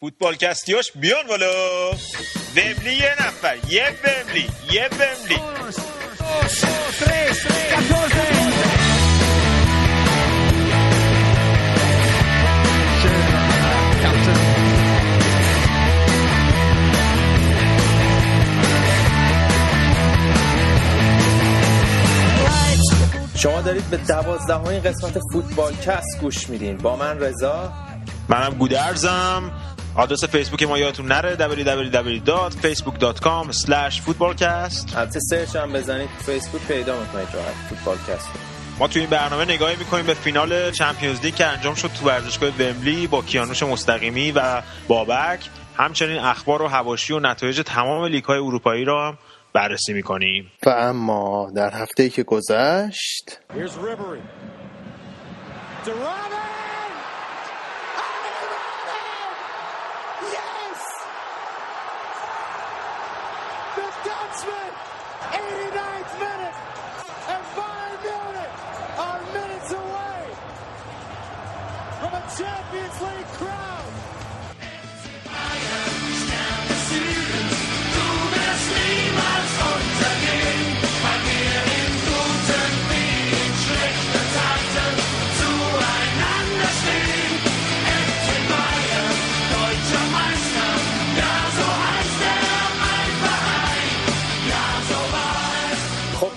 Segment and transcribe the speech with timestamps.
[0.00, 1.50] فوتبال کستیاش بیان والا
[2.56, 3.56] وملی یه نفر.
[3.68, 5.40] یه وملی یه وملی
[23.36, 26.76] شما دارید به دوازدهمین قسمت فوتبال کست گوش میدین.
[26.76, 27.72] با من رضا.
[28.28, 29.52] منم گودرزم.
[30.00, 33.52] آدرس فیسبوک ما یادتون نره www.facebook.com
[34.06, 34.96] footballcast.
[34.96, 38.28] البته سرچ هم بزنید فیسبوک پیدا می‌کنید راحت فوتبال کست
[38.78, 42.50] ما تو این برنامه نگاهی می‌کنیم به فینال Champions League که انجام شد تو ورزشگاه
[42.58, 45.40] ومبلی با کیانوش مستقیمی و بابک.
[45.76, 49.18] همچنین اخبار و حواشی و نتایج تمام لیگ های اروپایی را هم
[49.52, 50.52] بررسی می‌کنیم.
[50.66, 53.38] و اما در هفته که گذشت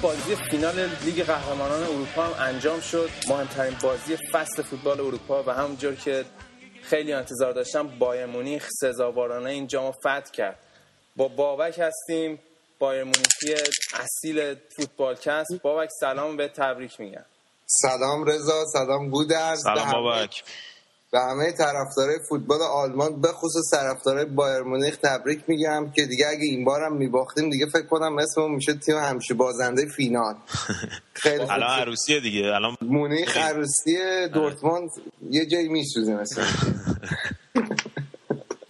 [0.03, 3.09] بازی فینال لیگ قهرمانان اروپا هم انجام شد.
[3.29, 6.25] مهمترین بازی فصل فوتبال اروپا و همونجور که
[6.81, 10.59] خیلی انتظار داشتم بایر مونیخ سزاوارانه این جام فتح کرد.
[11.15, 12.39] با بابک هستیم.
[12.79, 17.25] بایر مونیخی اصیل فوتبال کست بابک سلام به تبریک میگم.
[17.65, 19.63] سلام رضا سلام گودرز.
[19.63, 20.43] سلام بابک
[21.13, 26.43] به همه طرفدارای فوتبال آلمان به خصوص طرفدارای بایر مونیخ تبریک میگم که دیگه اگه
[26.43, 30.35] این بارم میباختیم دیگه فکر کنم اسممون میشه تیم همیشه بازنده فینال.
[31.13, 31.51] خیلی خوب.
[31.51, 31.79] الان.
[31.79, 32.55] عروسیه دیگه.
[32.55, 34.89] الان مونیخ عروسی دورتموند
[35.29, 36.45] یه جایی میسوزه مثلا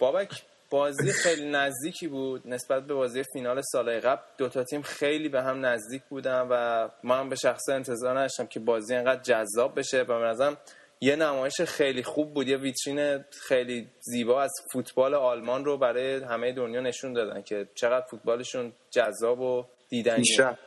[0.00, 4.22] بابک بازی خیلی نزدیکی بود نسبت به بازی فینال سال قبل.
[4.38, 8.60] دوتا تیم خیلی به هم نزدیک بودن و ما هم به شخصه انتظار نداشتم که
[8.60, 10.56] بازی انقدر جذاب بشه و به نظرم
[11.00, 16.52] یه نمایش خیلی خوب بود یه ویترین خیلی زیبا از فوتبال آلمان رو برای همه
[16.52, 20.58] دنیا نشون دادن که چقدر فوتبالشون جذاب و دیدنیه.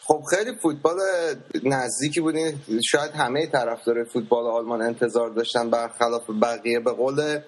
[0.00, 0.96] خب خیلی فوتبال
[1.64, 6.80] نزدیکی بودین شاید همه طرفدار فوتبال آلمان انتظار داشتن برخلاف بقیه.
[6.80, 7.38] به قول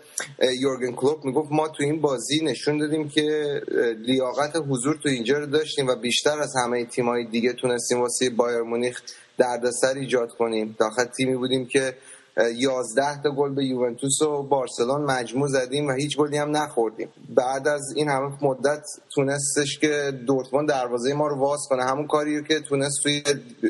[0.61, 3.61] یورگن کلوپ می‌گفت ما تو این بازی نشون دادیم که
[3.99, 8.61] لیاقت حضور تو اینجا رو داشتیم و بیشتر از همه تیمای دیگه تونستیم واسه بایر
[8.61, 9.03] مونیخ
[9.39, 10.77] دردسر ایجاد کنیم.
[10.79, 11.95] داخل تیمی بودیم که
[12.39, 17.09] 11 تا گل به یوونتوس و بارسلون مجموع زدیم و هیچ گلی هم نخوردیم.
[17.37, 18.83] بعد از این همه مدت
[19.15, 21.85] تونستش که دورتموند دروازه ما رو واز کنه.
[21.85, 23.23] همون کاری رو که تونست توی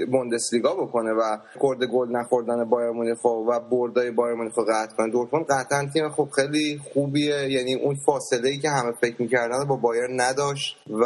[0.07, 5.11] بوندسلیگا بکنه و کرد گل نخوردن بایر مونیخ و بردای بایر مونیخ رو قطع کنه.
[5.11, 7.51] دورتموند قطعا تیم خب خیلی خوبیه.
[7.51, 11.05] یعنی اون فاصله ای که همه فکر می‌کردن با بایر نداشت و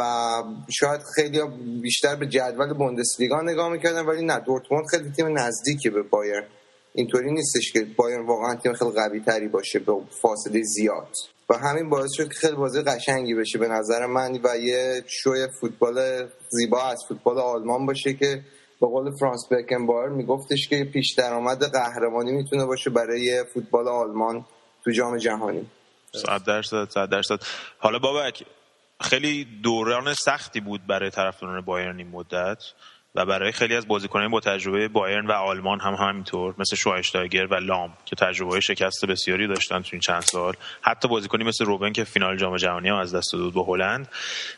[0.69, 1.39] شاید خیلی
[1.81, 4.39] بیشتر به جدول بوندسلیگا نگاه می‌کردن ولی نه.
[4.39, 6.43] دورتموند خیلی تیم نزدیکی به بایر
[6.93, 11.07] اینطوری نیستش که بایر واقعا تیم خیلی قوی تری باشه به فاصله زیاد.
[11.49, 15.47] و همین باعث شد که خیلی بازی قشنگی بشه به نظر من و یه شوی
[15.59, 18.41] فوتبال زیبا از فوتبال آلمان باشه که
[18.81, 24.45] به قول فرانس بکنبایر میگفتش که پیش درآمد قهرمانی می‌تونه باشه برای فوتبال آلمان
[24.83, 25.65] تو جام جهانی.
[26.11, 27.39] صد درصد صد درصد.
[27.77, 28.43] حالا بابک
[29.01, 32.63] خیلی دوران سختی بود برای طرفداران بایرن این مدت.
[33.15, 37.55] و برای خیلی از بازیکنان با تجربه بایرن و آلمان هم همینطور مثل شوایشتایگر و
[37.55, 40.53] لام که تجربه شکست بسیاری داشتن تو این چند سال.
[40.81, 44.07] حتی بازیکنی مثل روبن که فینال جام جهانی هم از دست داد به هلند.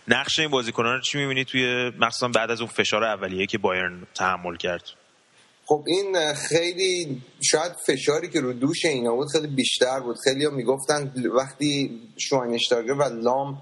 [0.08, 4.08] نقش این بازیکنان رو چی می‌بینی توی مخصوصا بعد از اون فشار اولیه که بایرن
[4.14, 4.84] تحمل کرد؟
[5.66, 10.16] خب این خیلی شاید فشاری که رو دوش اینا بود خیلی بیشتر بود.
[10.24, 13.62] خیلی ها می‌گفتن وقتی شواینشتاگر و لام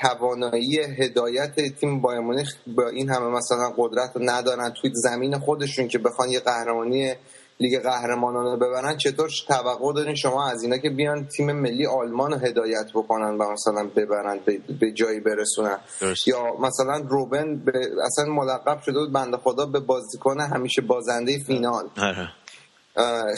[0.00, 5.88] توانایی هدایت تیم بایر مونیخ با این همه مثلا قدرت رو ندارن توی زمین خودشون
[5.88, 7.14] که بخوان یه قهرمانی
[7.60, 12.32] لیگ قهرمانان رو ببرن چطور توقع دارین شما از اینا که بیان تیم ملی آلمان
[12.32, 16.28] رو هدایت بکنن و مثلا ببرن به- به جایی برسونن درست.
[16.28, 17.72] یا مثلا روبن به
[18.06, 22.28] اصلا ملقب شده بود بنده خدا به بازیکن همیشه بازنده فینال آره.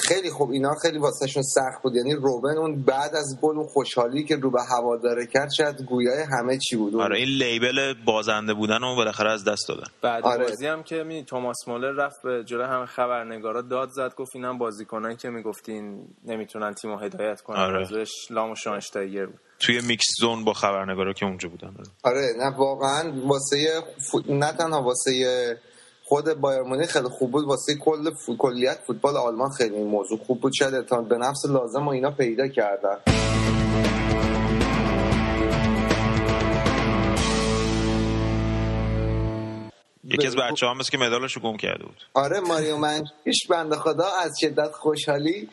[0.00, 0.50] خیلی خوب.
[0.50, 1.94] اینا خیلی واسهشون سخت بود.
[1.96, 6.22] یعنی روبن اون بعد از گل اون خوشحالی که رو به هواداره کرد شاید گویای
[6.32, 6.94] همه چی بود.
[6.96, 9.86] آره این لیبل بازنده بودن رو بالاخره از دست دادن.
[10.02, 10.44] بعد آره.
[10.44, 14.58] بازی هم که می توماس مولر رفت به جلو همه خبرنگارا داد زد گفت اینم
[14.58, 17.56] بازیکنایی که می‌گفتین نمی‌تونن تیمو هدایت کنن.
[17.56, 17.82] آره.
[17.82, 19.40] ازش لام و شانشتایگر بود.
[19.60, 21.74] توی میکس زون با خبرنگارا که اونجا بودن.
[22.04, 25.12] آره نه واقعا واسه فو- نه تنها واسه
[26.08, 27.44] خود بایر مونیخ خیلی خوب بود.
[27.44, 30.52] واسه کل فو- کلیت فوتبال آلمان خیلی این موضوع خوب بود.
[30.58, 32.96] شاید اعتماد به نفس لازم و اینا پیدا کردن.
[40.04, 41.96] یکی از بچه مثل که مدالش رو گم کرده بود.
[42.14, 45.48] آره ماریو منچیش بنده خدا از شدت خوشحالی.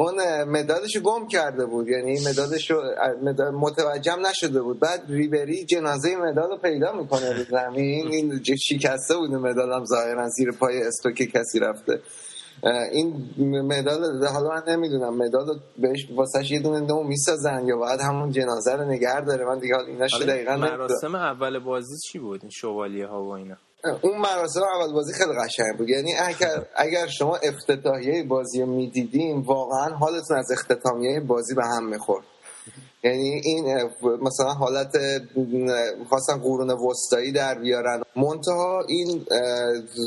[0.00, 1.88] اون مدادش گم کرده بود.
[1.88, 2.82] یعنی مدادش رو
[3.22, 4.80] مداد متوجهم نشده بود.
[4.80, 8.08] بعد ریبری جنازه مداد رو پیدا می‌کنه رو زمین.
[8.08, 12.00] این شکسته بود مدادم ظاهرا زیر پای استوک کسی رفته.
[12.92, 13.30] این
[13.64, 18.76] مدال حالا من نمی‌دونم مدال بهش واسهش یه دونه نو می‌سازن یا باید همون جنازه
[18.76, 22.50] رو نگه داره؟ من دیگه حالا ایناشو حالا دقیقا مراسم اول بازی چی بود؟ این
[22.50, 23.56] شوالیه ها و اینا.
[24.02, 25.88] اون مراسم اول بازی خیلی قشنگ بود.
[25.88, 31.88] یعنی اگر اگر شما افتتاحیه بازی رو می‌دیدین واقعا حالتون از اختتامیه بازی به هم
[31.88, 32.24] می‌خورد.
[33.04, 33.90] یعنی این
[34.22, 34.96] مثلا حالت
[36.08, 38.02] خواستن قرون وسطایی در بیارن.
[38.16, 39.26] منتها این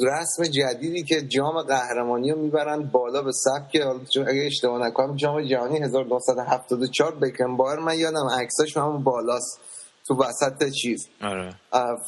[0.03, 3.81] رسم جدیدی که جام قهرمانی رو می‌برن بالا به سبک
[4.27, 9.59] اگه اشتباه نکنم جام جهانی 1974 بکنبار من یادم عکساش همون بالاست.
[10.07, 11.09] تو وسط چیز.
[11.21, 11.55] آره.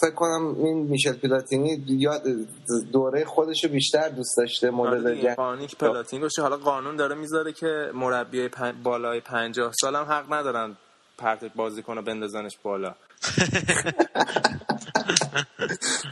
[0.01, 2.23] فکر کنم این میشل پلاتینی یاد
[2.91, 5.35] دوره خودش رو بیشتر دوست داشته آره مدل دیگه، جنگ.
[5.35, 8.73] قانونی که پلاتین گوشه حالا قانون داره می‌ذاره که مربی پن...
[8.83, 10.77] بالای 50 سال هم حق ندارن
[11.17, 12.95] پرت بازیکن رو بندازنش بالا.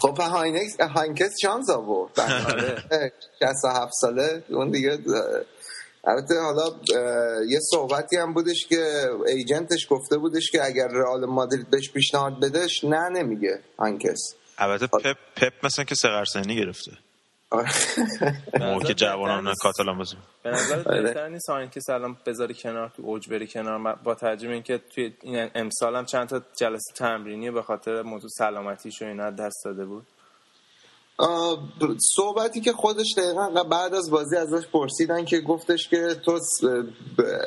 [0.01, 2.19] خب هاینکس هاینکس چانس آورد.
[2.19, 2.83] آره.
[3.39, 4.99] 67 ساله اون دیگه
[6.07, 6.75] البته حالا
[7.49, 12.83] یه صحبتی هم بودش که ایجنتش گفته بودش که اگر رئال مادرید بهش پیشنهاد بدش
[12.83, 16.91] نه نمیگه هاینکس البته پپ پپ مثلا که سقر سنی گرفته
[17.53, 17.69] آره.
[18.59, 19.53] موقع که جوانان.
[19.61, 21.01] کاتالان بازی به نظر آره.
[21.01, 25.13] بهتر نیست که سلام بذاری کنار تو اوج بری کنار با توجه به اینکه توی
[25.21, 29.85] این امسال هم چند تا جلسه تمرینی به خاطر موضوع سلامتیش و اینا دست داده
[29.85, 30.07] بود
[32.15, 36.39] صحبتی که خودش دقیقا بعد از بازی ازش پرسیدن که گفتش که تو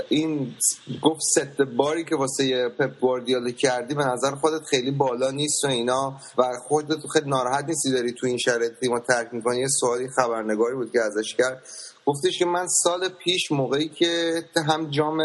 [0.08, 0.54] این
[1.02, 5.64] گفت set bar ی که واسه پپ گواردیولا کردی به نظر خودت خیلی بالا نیست
[5.64, 9.60] و اینا و خودت خیلی ناراحت نیستی داری تو این شرایط تیمو ترک می‌کنی.
[9.60, 11.62] یه سوالی خبرنگاری بود که ازش کرد.
[12.06, 15.20] گفتش که من سال پیش موقعی که هم جام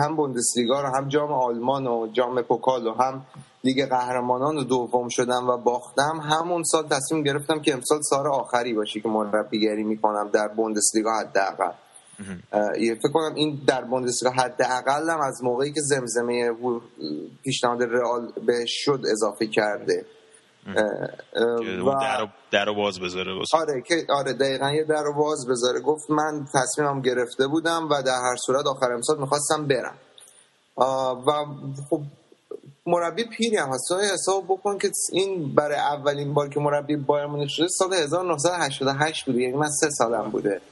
[0.00, 3.26] هم بوندسلیگا رو هم جام آلمان و جام پوکال و هم
[3.64, 6.20] لیگ قهرمانان دوم شدم و باختم.
[6.22, 11.72] همون سال تصمیم گرفتم که امسال سال آخری باشه که مربیگری می‌کنم در بوندسلیگا حداقل.
[12.80, 16.50] فکر کنم این در بوندسلیگا حداقل هم از موقعی که زمزمه
[17.44, 20.04] پیشنهاد رئال بهش شد اضافه کرده.
[21.86, 21.90] و
[22.50, 25.80] در رو- باز بذاره آره که آره دقیقا یه در رو باز بذاره.
[25.80, 29.94] گفت من تصمیمم گرفته بودم و در هر صورت آخر امسال می‌خواستم برم.
[31.26, 31.32] و
[31.90, 32.00] خب
[32.88, 33.92] مربی پیری هم هست.
[34.12, 39.40] حساب بکن که این برای اولین بار که مربی بایر مونیخ شده سال 1988 بوده.
[39.40, 40.60] یعنی من سه سالم بوده.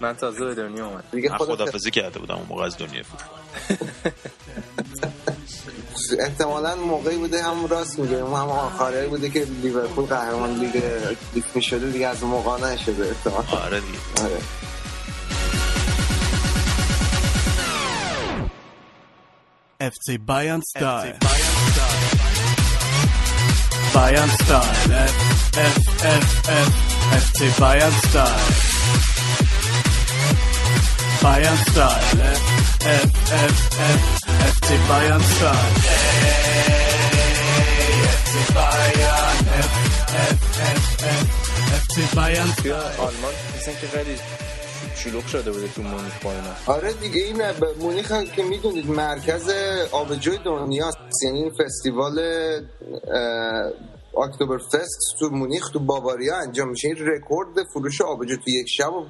[0.00, 4.12] من تازه به دنیا اومد دیگه خدافزی کرده بودم اون موقع از دنیا فوتبال.
[6.18, 8.18] احتمالا موقعی بوده هم راست میگه.
[8.18, 10.82] هم آخره بوده که لیورپول قهرمان لیگ
[11.34, 13.64] لیگ می‌شده دیگه از اون موقع نشده احتمالا.
[13.64, 13.98] آره دیگه.
[14.24, 14.38] آره.
[19.80, 21.12] FC Bayern Style.
[21.12, 22.24] FC Bayern Style.
[23.92, 24.74] Bayern Style.
[24.94, 25.14] F,
[25.56, 26.68] F, F, F.
[27.12, 28.40] FC Bayern Style.
[31.22, 32.00] Bayern Style.
[32.20, 32.40] F,
[32.84, 34.00] F, F, F.
[34.52, 35.64] FC Bayern Style.
[38.14, 39.36] FC Bayern.
[39.46, 39.70] F,
[40.14, 41.26] F, F, F.
[41.80, 42.64] FC Bayern Good.
[42.64, 43.34] Für Alman.
[43.54, 44.20] you sind gewählt.
[44.96, 46.54] شلوغ شده بوده تو مونیخ با اینا.
[46.66, 47.42] آره دیگه این
[47.80, 49.48] مونیخ هم که می‌دونید مرکز
[49.92, 50.98] آبجوی دنیاست.
[51.24, 52.18] یعنی این فستیوال
[54.18, 56.88] اکتبر فست تو مونیخ تو باواریا انجام میشه.
[56.88, 59.06] این رکورد فروش آبجو تو یک شب رو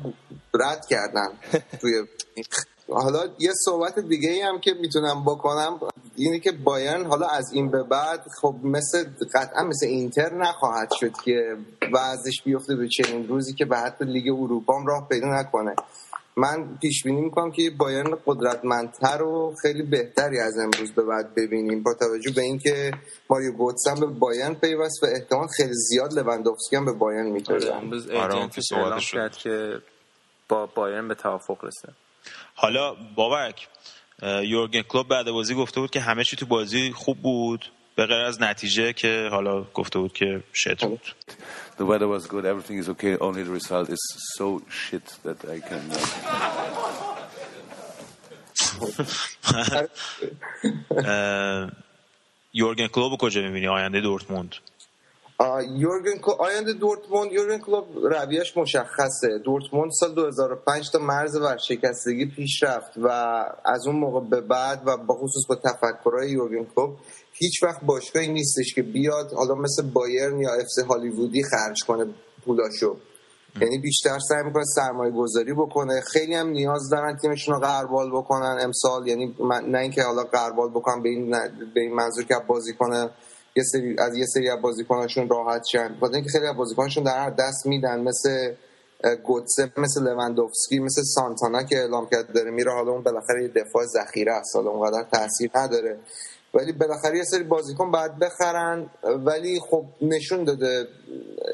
[0.55, 1.29] رد کردن
[1.81, 1.93] توی.
[2.89, 5.81] حالا یه صحبت دیگه ای هم که می‌تونم بکنم.
[6.17, 9.05] اینه که بایرن حالا از این به بعد خب مثل
[9.35, 11.57] قطعا مثل اینتر نخواهد شد که
[11.93, 15.75] وضعش بیفته به چنین روزی که به حتی لیگ اروپا هم راه پیدا نکنه.
[16.37, 21.83] من پیش بینی می‌کنم که بایرن قدرتمندتر و خیلی بهتری از امروز به بعد ببینیم.
[21.83, 22.91] با توجه به اینکه
[23.31, 27.33] ماریو گوتس هم به بایرن پیوست و احتمال خیلی زیاد لوندوفسکی هم به بایرن آره،
[27.33, 28.35] می‌تونه امروز آره،
[28.73, 29.15] اعلام شد.
[29.15, 29.79] کرد که
[30.49, 31.93] با بایرن به توافق رسه.
[32.55, 33.69] حالا بابک
[34.23, 38.21] یورگن کلوب بعد بازی گفته بود که همه چی تو بازی خوب بود به غیر
[38.21, 41.01] از نتیجه که حالا گفته بود که شت بود.
[41.79, 44.01] The weather was good, everything is okay, only the result is
[44.37, 45.83] so shit that I can.
[52.57, 54.55] یورگن کلوب کجا می‌بینی؟ آینده دورتموند.
[55.41, 59.39] یورگن کلوپ آینده دورتموند یورگن کلوپ رویش مشخصه.
[59.45, 63.09] دورتموند سال 2005 تا مرز ورشکستگی پیش رفت و
[63.65, 66.99] از اون موقع به بعد و با خصوص با تفکرهای یورگن کلوپ
[67.33, 72.07] هیچ وقت باشگاهی نیستش که بیاد حالا مثل بایرن یا افس هالیوودی خرج کنه
[72.45, 72.97] پولاشو.
[73.61, 76.01] یعنی بیشتر سعی می‌کنه سرمایه گذاری بکنه.
[76.01, 79.07] خیلی هم نیاز دارن تیمشون رو قربال بکنن امسال.
[79.07, 79.37] یعنی
[79.69, 81.31] نه اینکه حالا قربال بکنن به این,
[81.75, 83.11] به این منظور که بازی کنه.
[83.57, 85.95] یه سری از یه سری از بازیکناشون راحت شن.
[85.97, 88.55] بخاطر اینکه خیلی از بازیکناشون در هر دست میدن مثل
[89.25, 93.87] گوتسه مثل لوندوفسکی مثل سانتانا که اعلام کرد داره میره حالا اون بالاخره یه دفاع
[93.87, 95.99] ذخیره است حالا اونقدر تاثیر نداره.
[96.55, 98.91] ولی بالاخره یه سری بازیکن باید بخرن
[99.25, 100.89] ولی خب نشون داده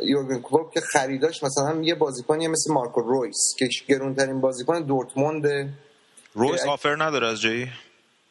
[0.02, 5.68] یورگن کلوپ که خریداش مثلا یه بازیکنی مثل مارکو رویس که گرونترین بازیکن دورتمونده.
[6.34, 7.68] رویس آفر نداره از جایی؟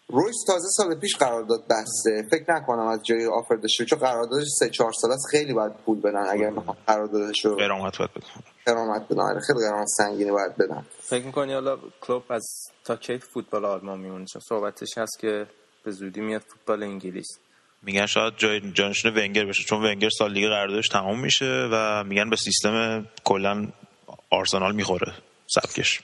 [0.10, 2.28] رویس تازه سال پیش قرارداد بسته.
[2.32, 5.28] فکر نکنم از جای آفر داشته چون قراردادش سه چهار سال است.
[5.32, 6.52] خیلی باید پول بدن اگر
[6.88, 9.22] قراردادش رو قرامت باید بکنم قرامت بدن.
[9.22, 10.86] آره، خیلی قرامت سنگینی باید بدن.
[11.02, 12.48] فکر می‌کنی حالا کلوب از
[12.84, 15.46] تا کی فوتبال آلمان میمونه؟ چون صحبتش هست که
[15.84, 17.28] به زودی میاد فوتبال انگلیس.
[17.82, 22.30] میگن شاید جای جانشین ونگر بشه چون ونگر سال دیگه قراردادش تمام میشه و میگن
[22.30, 23.68] به سیستم کلا
[24.30, 25.14] آرسنال می‌خوره.
[25.48, 26.02] سبکش.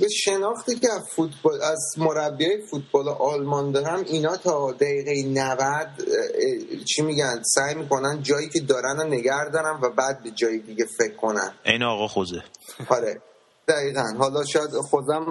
[0.00, 5.86] به شناختی که از فوتبال از مربیای فوتبال آلمان دارم اینا تا دقیقه 90 اه،
[5.88, 10.58] اه، چی میگن سعی می‌کنن جایی که دارن رو نگر دارن و بعد به جای
[10.58, 11.52] دیگه فکر کنن.
[11.66, 12.42] عین آقا خوزه.
[12.88, 13.20] آره.
[13.68, 14.14] دقیقا.
[14.18, 15.24] حالا شاید خودم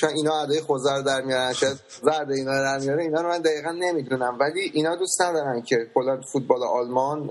[0.00, 3.28] شاید اینا عده خوزه رو در میارن شاید زرد اینا رو در میاره اینا رو
[3.28, 4.36] من دقیقا نمی‌دونم.
[4.40, 7.30] ولی اینا دوست ندارن که کلا فوتبال آلمان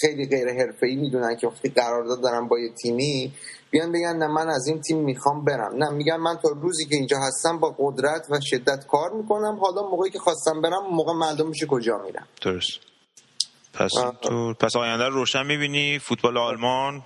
[0.00, 3.32] خیلی غیر حرفه‌ای می‌دونن که وقتی قرارداد دارن با یه تیمی
[3.72, 5.74] بیان بگن نه من از این تیم می‌خوام برم.
[5.74, 9.58] نه میگن من تا روزی که اینجا هستم با قدرت و شدت کار می‌کنم.
[9.60, 12.26] حالا موقعی که خواستم برم موقع معلوم میشه کجا میرم.
[12.42, 12.78] درست.
[13.74, 14.18] پس آه.
[14.22, 17.02] تو پس آینده رو روشن می‌بینی؟ فوتبال آلمان؟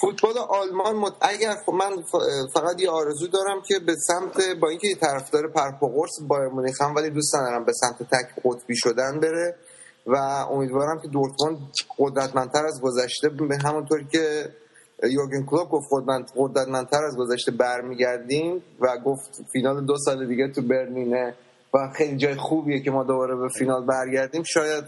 [0.00, 1.12] فوتبال آلمان مت...
[1.20, 2.02] اگر خب من
[2.54, 6.48] فقط یه آرزو دارم که به سمت با اینکه یه طرفدار پرپ و قرص بایر
[6.48, 9.56] مونیخ هم ولی دوست ندارم به سمت تک قطبی شدن بره
[10.06, 10.16] و
[10.50, 14.54] امیدوارم که دورتموند قدرتمندتر از گذشته به همونطور که
[15.02, 20.62] یورگن کلوپ گفت قدرت- قدرتمندتر از گذشته برمیگردیم و گفت فینال دو سال دیگه تو
[20.62, 21.34] برلینه
[21.74, 24.42] و خیلی جای خوبیه که ما دوباره به فینال برگردیم.
[24.42, 24.84] شاید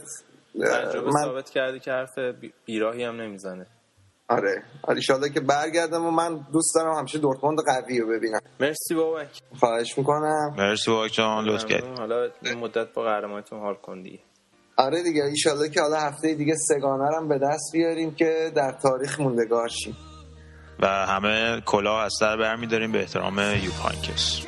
[0.55, 3.67] تجربه من ثابت کردی که حرف بی- بیراهی هم نمی‌زنه.
[4.29, 4.63] آره.
[4.89, 8.41] ان که برگردم و من دوست دارم همیشه دورتموند قوی رو ببینم.
[8.61, 9.43] مرسی بابک.
[9.61, 10.55] خواهش می‌کنم.
[10.59, 11.87] مرسی بابک جان لطف کردی.
[11.99, 14.19] حالا این مدت با قهرمانیتون حال کن دیگه.
[14.81, 19.21] آره دیگه ایشالله که حالا هفته دیگه سگانه هم به دست بیاریم که در تاریخ
[19.21, 19.97] موندگار شیم.
[20.81, 24.41] و همه کلاه از سر برمیداریم به احترام یوپانکس.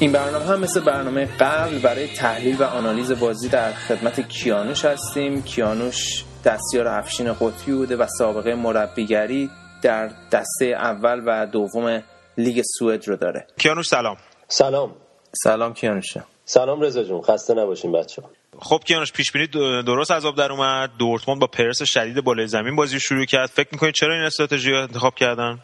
[0.00, 5.42] این برنامه هم مثل برنامه قبل برای تحلیل و آنالیز بازی در خدمت کیانوش هستیم.
[5.42, 9.50] کیانوش دستیار افشین قطبی بوده و سابقه مربیگری
[9.82, 12.02] در دسته اول و دوم
[12.38, 13.46] لیگ سوئد رو داره.
[13.58, 14.16] کیانوش سلام.
[14.48, 14.94] سلام.
[15.32, 16.14] سلام کیانوش.
[16.44, 18.22] سلام رضا جون خسته نباشین بچه
[18.58, 19.46] خب کیانوش پیش بینی
[19.82, 20.90] درست از آب در اومد.
[20.98, 23.48] دورتموند با پرس شدید بالای زمین بازی رو شروع کرد.
[23.48, 25.58] فکر می‌کنید چرا این استراتژی رو انتخاب کردن؟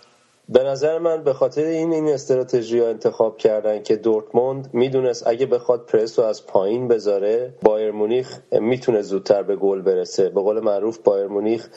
[0.49, 5.47] به نظر من به خاطر این این استراتژی ها انتخاب کردن که دورتموند می‌دونست اگه
[5.47, 10.29] بخواد پرس رو از پایین بذاره بایر مونیخ می‌تونه زودتر به گل برسه.
[10.29, 11.69] به قول معروف بایر مونیخ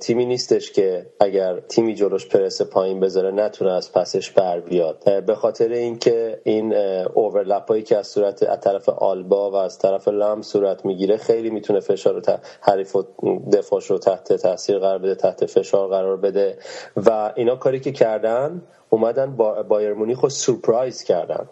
[0.00, 5.24] تیمی نیستش که اگر تیمی جلوش پرس پایین بذاره نتونه از پسش بر بیاد.
[5.26, 6.74] به خاطر اینکه این
[7.14, 11.50] اوورلپ هایی که از صورت از طرف آلبا و از طرف لام صورت می‌گیره خیلی
[11.50, 12.20] می‌تونه فشار رو
[12.60, 13.04] حریف و
[13.52, 16.58] دفاعش رو تحت تاثیر قرار بده تحت فشار قرار بده.
[16.96, 21.48] و اینا کاری که کردن اومدن با بایر مونیخ رو سورپرایز کردن.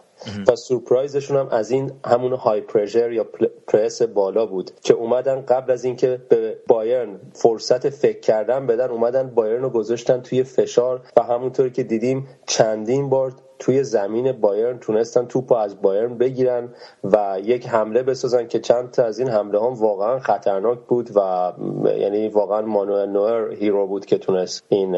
[0.48, 3.26] و سورپرایزشون هم از این همون های پرژر یا
[3.66, 9.30] پرس بالا بود که اومدن قبل از اینکه به بایرن فرصت فکر کردن بدن اومدن
[9.30, 11.00] بایرن رو گذاشتن توی فشار.
[11.16, 16.68] و همونطور که دیدیم چندین بار توی زمین بایرن تونستن توپ از بایرن بگیرن
[17.04, 21.52] و یک حمله بسازن که چند تا از این حمله هم واقعا خطرناک بود و
[21.98, 24.96] یعنی واقعا مانوئل نوئر هیرو بود که تونست این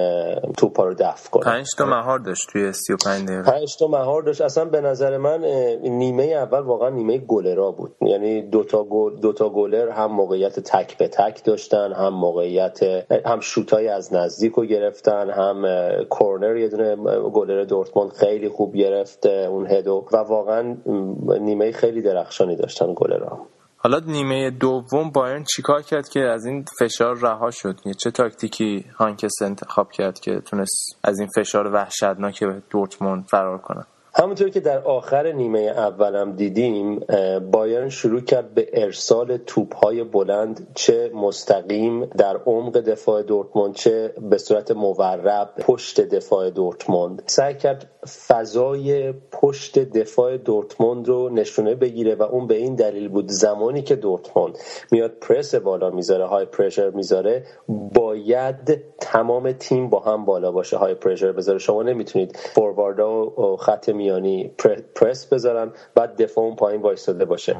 [0.57, 1.45] توپ رو دفع کنه.
[1.45, 3.51] پنج تا مهار داشت توی 35 دقیقه.
[3.51, 4.41] پنج تا مهار داشت.
[4.41, 5.45] اصلا به نظر من
[5.83, 7.97] نیمه اول واقعا نیمه گلرا بود.
[8.01, 12.83] یعنی دوتا گل دوتا گلر هم موقعیت تک به تک داشتن هم موقعیت
[13.27, 15.65] هم شوتای از نزدیک رو گرفتن هم
[16.05, 16.97] کورنر یه دونه
[17.31, 20.77] گلر دورتموند خیلی خوب گرفت اون هدو و واقعا
[21.41, 23.39] نیمه خیلی درخشانی داشتن گلرا
[23.77, 29.43] حالا نیمه دوم بایرن چیکار کرد که از این فشار رها شد؟ چه تاکتیکی هانکس
[29.43, 35.33] انتخاب کرد که تونست از این فشار وحشتناک دورتموند فرار کنه؟ همونطور که در آخر
[35.33, 37.01] نیمه اولم دیدیم
[37.53, 44.39] بایرن شروع کرد به ارسال توپهای بلند چه مستقیم در عمق دفاع دورتموند چه به
[44.39, 47.23] صورت مورب پشت دفاع دورتموند.
[47.27, 47.91] سعی کرد
[48.27, 53.97] فضای پشت دفاع دورتموند رو نشونه بگیره و اون به این دلیل بود زمانی که
[53.97, 54.59] دورتموند
[54.91, 57.45] میاد پرس بالا می‌ذاره high pressure می‌ذاره
[57.95, 61.59] باید تمام تیم با هم بالا باشه high pressure بذاره.
[61.59, 64.51] شما نمی‌تونید فورواردا و خط میانی
[64.95, 67.57] پرس بذارن بعد دفاع اون پایین وایستاده باشه.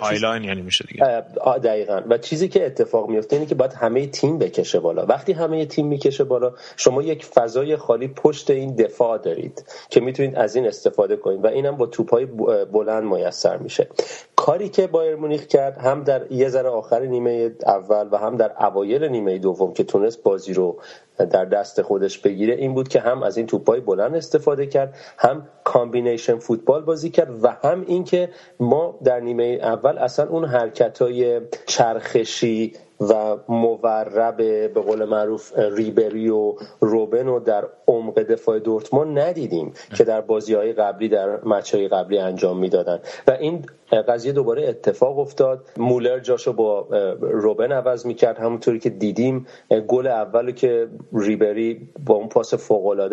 [0.00, 1.24] high line یعنی میشه دیگه.
[1.64, 2.02] دقیقا.
[2.08, 5.06] و چیزی که اتفاق میفته اینه که باید همه تیم بکشه بالا.
[5.06, 10.36] وقتی همه تیم می‌کشه بالا شما یک فضای خالی پشت این دفاع دارید که می‌تونید
[10.36, 11.44] از این استفاده کنید.
[11.44, 12.26] و اینم با توپای
[12.72, 13.88] بلند میسر میشه.
[14.36, 18.52] کاری که بایر مونیخ کرد هم در یه ذره آخر نیمه اول و هم در
[18.60, 20.80] اوایل نیمه دوم که تونست بازی رو
[21.26, 25.48] در دست خودش بگیره این بود که هم از این توپای بلند استفاده کرد هم
[25.64, 31.40] combination football بازی کرد و هم اینکه ما در نیمه اول اصلا اون حرکت های
[31.66, 34.36] چرخشی و مورب
[34.74, 40.54] به قول معروف ریبری و روبن رو در عمق دفاع دورتموند ندیدیم که در بازی
[40.54, 42.98] های قبلی در مچ های قبلی انجام می‌دادن.
[43.26, 43.66] و این
[44.08, 45.66] قضیه دوباره اتفاق افتاد.
[45.76, 46.86] مولر جاشو با
[47.20, 48.38] روبن عوض می‌کرد.
[48.38, 49.46] همونطوری که دیدیم
[49.88, 53.08] گل اولو که ریبری با اون پاس فوق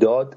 [0.00, 0.36] داد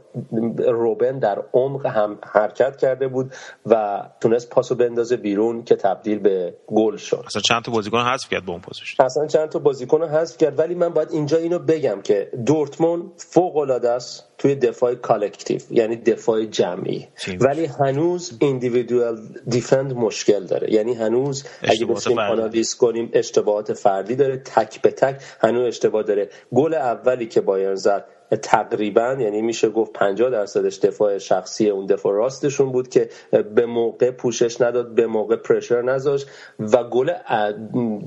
[0.57, 3.33] روبن در عمق هم حرکت کرده بود
[3.65, 7.23] و تونست پاسو بندازه بیرون که تبدیل به گل شد.
[7.27, 8.88] اصلا چند تا بازیکن حذف کرد با اون پاسش.
[8.99, 13.57] اصلا چند تا بازیکن حذف کرد ولی من باید اینجا اینو بگم که دورتموند فوق
[13.57, 17.07] العاده است توی دفاع collective یعنی دفاع جمعی.
[17.39, 20.73] ولی هنوز individual defend مشکل داره.
[20.73, 26.29] یعنی هنوز اگه بسیم آنالیز کنیم اشتباهات فردی داره تک به تک هنوز اشتباه داره.
[26.53, 32.13] گل اولی که بایرن زد تقریبا یعنی میشه گفت 50 درصدش دفاع شخصی اون دفاع
[32.13, 33.09] راستشون بود که
[33.55, 36.27] به موقع پوشش نداد به موقع pressure نذاشت
[36.59, 37.11] و گل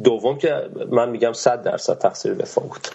[0.04, 2.88] دوم که من میگم 100 درصد تقصیر دفاع بود.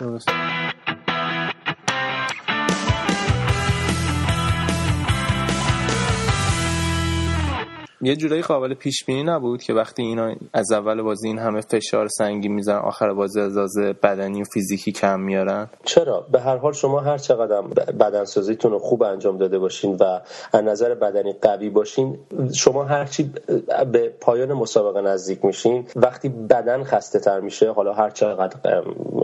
[8.01, 12.07] یه جورایی قابل پیش بینی نبود که وقتی اینا از اول بازی این همه فشار
[12.07, 16.99] سنگین می‌زنن آخر بازی از بدنی و فیزیکی کم میارن؟ چرا؟ به هر حال شما
[16.99, 17.61] هر چقدر
[17.99, 20.19] بدنسازیتون رو خوب انجام داده باشین و
[20.53, 22.17] از نظر بدنی قوی باشین
[22.53, 23.31] شما هرچی
[23.91, 28.83] به پایان مسابقه نزدیک میشین وقتی بدن خسته تر میشه حالا هر چقدر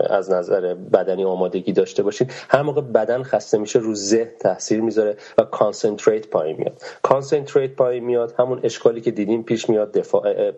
[0.10, 5.18] از نظر بدنی آمادگی داشته باشین هر موقع بدن خسته میشه رو ذهن تاثیر می‌ذاره
[5.38, 6.82] و concentrate پایین میاد.
[7.02, 10.52] concentrate پایین میاد همون اشکالی که دیدیم پیش میاد دفاع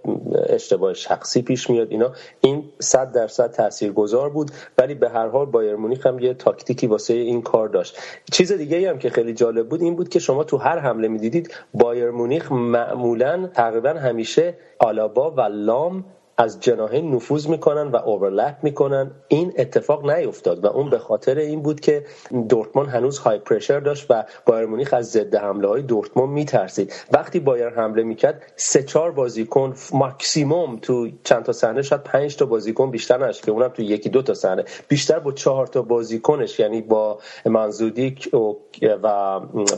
[0.49, 2.11] اشتباه شخصی پیش میاد اینا.
[2.41, 7.13] این صد درصد تاثیرگذار بود ولی به هر حال بایر مونیخ هم یه تاکتیکی واسه
[7.13, 7.97] این کار داشت.
[8.31, 11.53] چیز دیگه هم که خیلی جالب بود این بود که شما تو هر حمله می‌دیدید
[11.73, 16.05] بایر مونیخ معمولا تقریبا همیشه آلابا و لام
[16.37, 19.11] از جناهین نفوذ می‌کنن و اوورلپ می‌کنن.
[19.27, 22.05] این اتفاق نیفتاد و اون به خاطر این بود که
[22.49, 26.93] دورتموند هنوز های پرشر داشت و بایر مونیخ از ضد حمله های دورتموند میترسید.
[27.11, 32.45] وقتی بایر حمله می‌کرد سه چهار بازیکن ماکسیموم تو چند تا صحنه شاید پنج تا
[32.45, 34.65] بازیکن بیشتر نش که اونم تو یکی دو تا صحنه.
[34.87, 38.53] بیشتر با چهار تا بازیکنش یعنی با مانزوکیچ و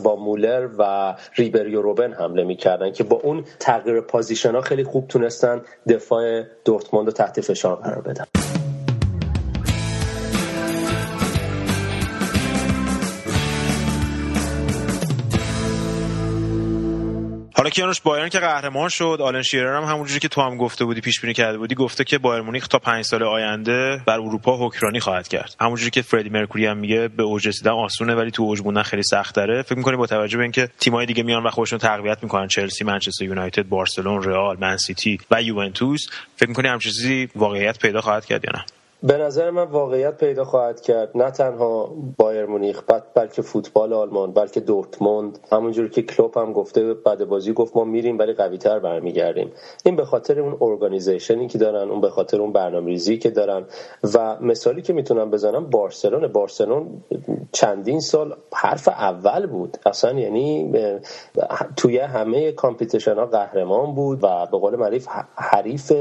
[0.02, 4.84] با مولر و ریبری و روبن حمله می‌کردن که با اون تغییر position ها خیلی
[4.84, 8.37] خوب تونستن دفاع دورتموند رو تحت فشار قرار بدن
[17.68, 21.00] حالا کیانوش بایرن که قهرمان شد آلن شیرر هم همونجوری که تو هم گفته بودی
[21.00, 25.00] پیش بینی کرده بودی گفته که بایر مونیخ تا پنج سال آینده بر اروپا حکمرانی
[25.00, 25.56] خواهد کرد.
[25.60, 29.02] همونجوری که فردی مرکوری هم میگه به اوج رسیدن آسونه ولی تو اوج موندن خیلی
[29.02, 32.48] سخت داره فکر می‌کنی با توجه به اینکه تیم‌های دیگه میان و خودشون تقویت می‌کنن
[32.48, 38.00] چلسی منچستر یونایتد بارسلون رئال من سیتی و یوونتوس فکر می‌کنی همچین چیزی واقعیت پیدا
[38.00, 41.10] خواهد کرد یا نه؟ به نظر من واقعیت پیدا خواهد کرد.
[41.14, 42.82] نه تنها بایر مونیخ
[43.14, 45.38] بلکه فوتبال آلمان بلکه دورتموند.
[45.52, 49.52] همونجور که کلوپ هم گفته بعد بازی گفت ما میریم ولی قوی تر برمیگردیم.
[49.84, 53.64] این به خاطر اون ارگانیزیشنی که دارن اون به خاطر اون برنامه‌ریزی که دارن.
[54.14, 56.26] و مثالی که می‌تونم بزنم بارسلون.
[56.26, 57.02] بارسلون
[57.52, 59.76] چندین سال حرف اول بود.
[59.86, 60.72] اصلا یعنی
[61.76, 65.92] توی همه competition ها قهرمان بود و به قول معروف حریف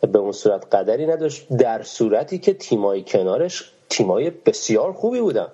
[0.00, 1.48] به اون صورت قدری نداشت.
[1.48, 5.48] در صورتی که تیمای کنارش تیمای بسیار خوبی بودن.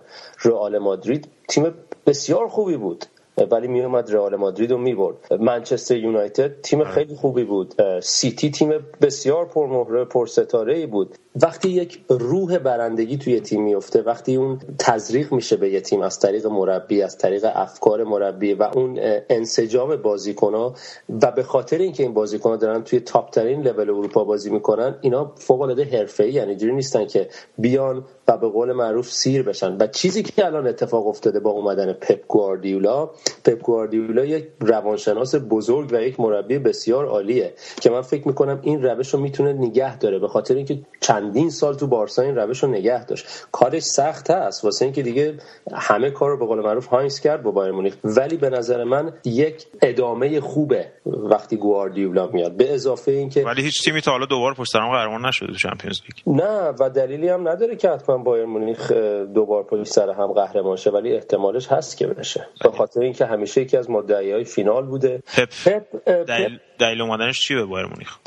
[0.45, 1.75] رئال مادرید تیم
[2.07, 3.05] بسیار خوبی بود.
[3.51, 8.01] ولی می اومد رئال مادرید رو می‌برد منچستر یونایتد تیم خیلی خوبی بود.
[8.01, 11.19] سیتی تیم بسیار پرمهره پرستاره ای بود.
[11.43, 16.19] وقتی یک روح برندگی توی تیم میفته وقتی اون تزریق میشه به یه تیم از
[16.19, 20.75] طریق مربی از طریق افکار مربی و اون انسجام بازیکنها
[21.23, 25.33] و به خاطر اینکه این بازیکنها دارن توی تاپ ترین لول اروپا بازی می‌کنن اینا
[25.37, 29.77] فوق العاده حرفه‌ای یعنی جوری نیستن که بیان و به قول معروف سیر بشن.
[29.81, 33.11] و چیزی که الان اتفاق افتاده با اومدن پپ گواردیولا
[33.45, 38.83] پپ گواردیولا یک روانشناس بزرگ و یک مربی بسیار عالیه که من فکر می‌کنم این
[38.83, 40.79] روش رو می‌تونه نگه داره به خاطر اینکه
[41.25, 43.27] چندین سال تو بارسا این روش رو نگه داشت.
[43.53, 45.35] کارش سخت هست واسه اینکه دیگه
[45.73, 47.97] همه کار رو به قول معروف هاینز کرد با بایر مونیخ.
[48.05, 52.57] ولی به نظر من یک ادامه خوبه وقتی گواردیولا میاد.
[52.57, 56.01] به اضافه اینکه ولی هیچ تیمی تا حالا دوبار پشت سر قهرمان نشده تو چمپیونز
[56.03, 56.37] لیگ.
[56.39, 58.93] نه و دلیلی هم نداره که حتما بایر مونیخ
[59.35, 60.91] دوبار پشت سر هم قهرمان شه.
[60.91, 62.47] ولی احتمالش هست که بشه.
[62.65, 65.23] به خاطر اینکه همیشه یکی از های فینال بوده.
[65.37, 68.19] پپ, پپ, دلیل, دلیل اومدنش چی به بایر مونیخ؟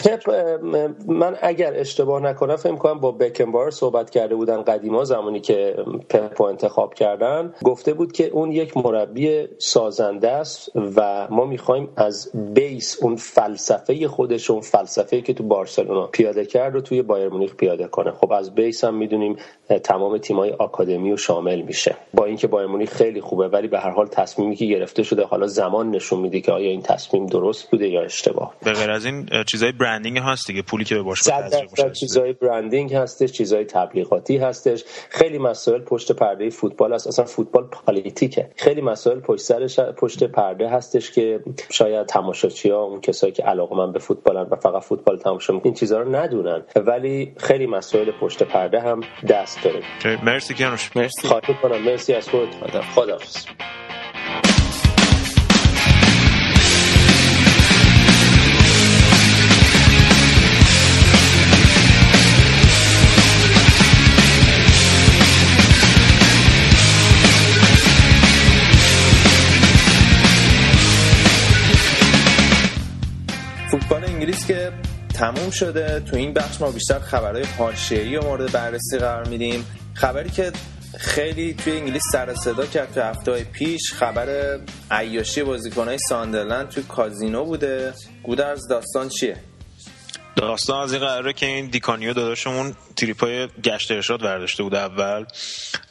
[1.07, 5.75] من اگر اشتباه نکنم فکر کنم با بکنبار صحبت کرده بودن قدیما زمانی که
[6.09, 12.31] پپ انتخاب کردن گفته بود که اون یک مربی سازنده است و ما می‌خوایم از
[12.53, 17.55] بیس اون فلسفه خودش اون فلسفه که تو بارسلونا پیاده کرد رو توی بایر مونیخ
[17.55, 18.11] پیاده کنه.
[18.11, 19.35] خب از بیس هم می‌دونیم
[19.83, 21.95] تمام تیمای آکادمی و شامل میشه.
[22.13, 25.47] با اینکه بایر مونیخ خیلی خوبه ولی به هر حال تصمیمی که گرفته شده حالا
[25.47, 28.36] زمان نشون میده که آیا این تصمیم درست بوده یا اشتباه.
[28.63, 31.49] به غیر از این چیزای برندینگ هست دیگه پولی که به باشگاه
[31.99, 34.83] چیزای برندینگ هستش چیزای تبلیغاتی هستش.
[35.09, 38.49] خیلی مسائل پشت پرده فوتبال هست اصلا فوتبال پالیتیکه.
[38.55, 43.75] خیلی مسائل پشت سرش پشت پرده هستش که شاید تماشاچی ها اون کسایی که علاقه
[43.75, 46.63] من به فوتبالن و فقط فوتبال تماشا می‌کنن این چیزها رو ندونن.
[46.75, 49.81] ولی خیلی مسائل پشت پرده هم دست داره.
[50.23, 51.27] مرسی کیانوش مرسی.
[51.27, 52.49] خواهی کنم مرسی از خود
[52.95, 53.66] خدا فوتبال
[75.37, 75.99] تموم شده.
[75.99, 79.65] تو این بخش ما بیشتر خبرهای حاشیه‌ای رو مورد بررسی قرار میدیم.
[79.93, 80.51] خبری که
[80.97, 84.59] خیلی توی انگلیس سر صدا کرد تو هفته پیش خبر
[84.91, 87.93] عیاشی بازیکنهای ساندرلند توی کازینو بوده.
[88.23, 89.37] گودرز داستان چیه؟
[90.35, 95.25] داستان از این قراره که این دیکانیو داداشمون تریپای گشت ارشاد برداشته بود اول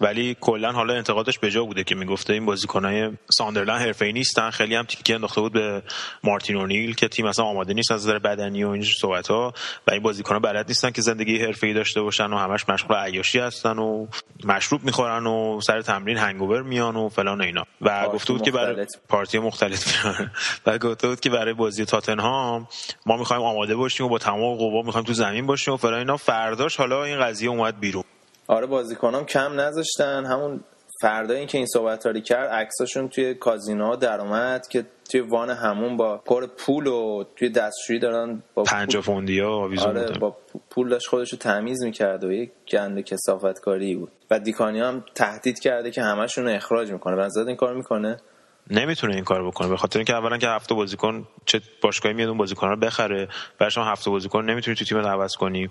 [0.01, 4.75] ولی کلا حالا انتقادش به جا بوده که می‌گفته این بازیکنای ساندرلند حرفه‌ای نیستن خیلی
[4.75, 5.83] هم تیکه انداخته بود به
[6.25, 9.55] مارتین اونیل که تیم اصلا آماده نیست از نظر بدنی و اینجور صحبت ها
[9.87, 13.79] و این بازیکن‌ها بلد نیستن که زندگی حرفه‌ای داشته باشن و همش مشغول عیاشی هستن
[13.79, 14.07] و
[14.45, 17.65] مشروب می‌خورن و سر تمرین هنگوور میان و فلان و اینا.
[17.81, 20.07] و گفته بود که برای پارتی مختلف
[20.67, 22.69] و گفته بود که برای بازی تاتنهام
[23.07, 26.17] ما می‌خوایم آماده باشیم و با تمام قوا می‌خوایم تو زمین باشیم و فلان اینا.
[26.17, 28.05] فرداش حالا این قضیه اومد بیرون.
[28.47, 30.25] آره بازیکنام کم نذاشتن.
[30.25, 30.61] همون
[31.01, 35.51] فردا این که این صحبت رو کرد عکساشون توی کازینوها در اومد که توی وان
[35.51, 40.37] همون با پر پول و توی دستشویی دارن با پنجا فوندی ها آره با
[40.71, 44.13] پول داشت خودش رو تمیز می‌کرد و یک گند کسافت کاری بود.
[44.31, 47.17] و دیکانی هم تهدید کرده که همشون رو اخراج می‌کنه.
[47.17, 48.17] بنظرت این کار می‌کنه؟
[48.71, 49.69] نمی‌تونه این کار بکنه.
[49.69, 53.29] به خاطر اینکه اولا که هفته بازیکن چه باشگاهی میاد اون بازیکن رو بخره
[53.59, 55.69] بعدش هفته بازیکن نمی‌تونی تو تیم عوض کنی.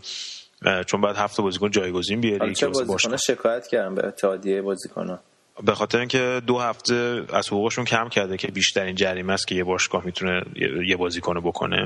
[0.87, 5.19] چون بعد هفته بازیکن جایگزین بیاری چه بازیکن شکایت کردن به اتحادیه بازیکن‌ها
[5.63, 9.63] به خاطر اینکه دو هفته از حقوقشون کم کرده که بیشترین جریمه است که یه
[9.63, 10.41] باشگاه می‌تونه
[10.85, 11.83] یه بازیکن بکنه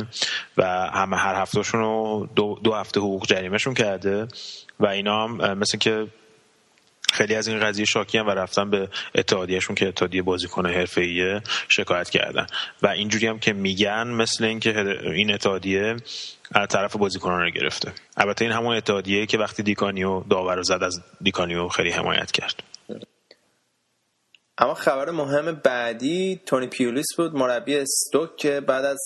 [0.58, 4.28] و همه هر هفتهشون رو دو, دو هفته حقوق جریمهشون کرده
[4.80, 6.08] و اینا هم مثل که
[7.14, 12.10] خیلی از این قضیه شاکی هم و رفتن به اتحادیهشون که اتحادیه بازیکن حرفه‌ایه شکایت
[12.10, 12.48] کردن.
[12.82, 15.96] و اینجوری هم که میگن مثل اینکه این اتحادیه
[16.52, 17.92] از طرف بازیکنان رو گرفته.
[18.18, 22.64] البته این همون اتحادیه که وقتی دیکانیو داور زد از دیکانیو خیلی حمایت کرد.
[24.58, 29.00] اما خبر مهم بعدی تونی پیولیس بود مربی استوک که بعد از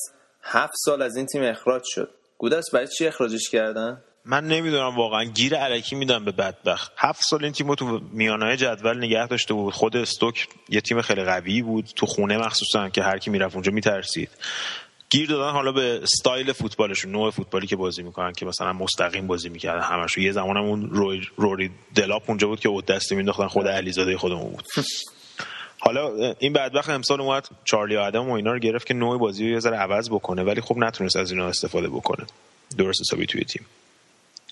[0.43, 2.09] هفت سال از این تیم اخراج شد.
[2.37, 6.91] گودرس برای چی اخراجش کردن؟ من نمی‌دونم واقعا گیر علکی میدم به بدبخت.
[6.97, 9.73] هفت سال این تیم تو میانه جدول نگه داشته بود.
[9.73, 11.85] خود استوک یه تیم خیلی قوی بود.
[11.95, 14.29] تو خونه مخصوصا که هر کی می‌رفت اونجا میترسید.
[15.09, 19.49] گیر دادن حالا به استایل فوتبالشون نوع فوتبالی که بازی می‌کنن که مثلا مستقیم بازی
[19.49, 20.23] می‌کردن همشون.
[20.23, 24.51] یه زمانم اون روی روری دلاپ اونجا بود که اود دستی مینداختن خود علیزاده خودمون
[24.51, 24.65] بود.
[25.79, 29.53] حالا این بدبخت امسال اومد چارلی آدم و اینا رو گرفت که نوع بازی رو
[29.53, 32.25] یه ذره عوض بکنه ولی خب نتونست از اینا استفاده بکنه.
[32.77, 33.65] درست حسابی توی تیم.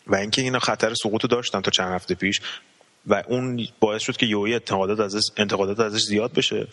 [0.08, 2.42] و اینکه اینا خطر سقوط داشتن تا چند هفته پیش
[3.08, 6.68] و اون باعث شد که یوی انتقادات ازش انتقادات ازش زیاد بشه.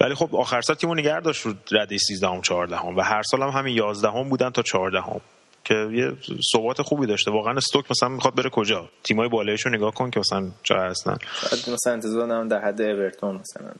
[0.00, 3.22] ولی خب آخر سال تیمو نگه داشت رو رده 13 ام 14 ام و هر
[3.22, 5.20] سال هم همین 11 ام بودن تا 14 ام
[5.64, 6.12] که یه
[6.52, 7.30] ثبات خوبی داشته.
[7.30, 11.16] واقعا استوک مثلا می‌خواد بره کجا؟ تیمای بالایشو نگاه کن که مثلا چه هستن.
[11.52, 13.72] مثلا انتظار دارم در حد اورتون مثلا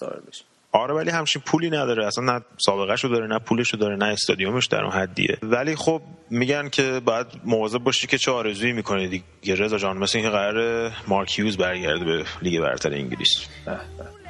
[0.00, 0.44] ظاهر بشه.
[0.72, 2.06] آره ولی همچین پولی نداره.
[2.06, 5.38] اصلا نه سابقه شو داره نه پولشو داره نه استادیومش در اون حدیه.
[5.42, 9.54] ولی خب میگن که باید مواظب باشی که چه آرزویی می‌کنه دیگه.
[9.54, 13.46] رضا جان مثل اینکه قراره مارک هیوز برگرده به لیگ برتر انگلیس.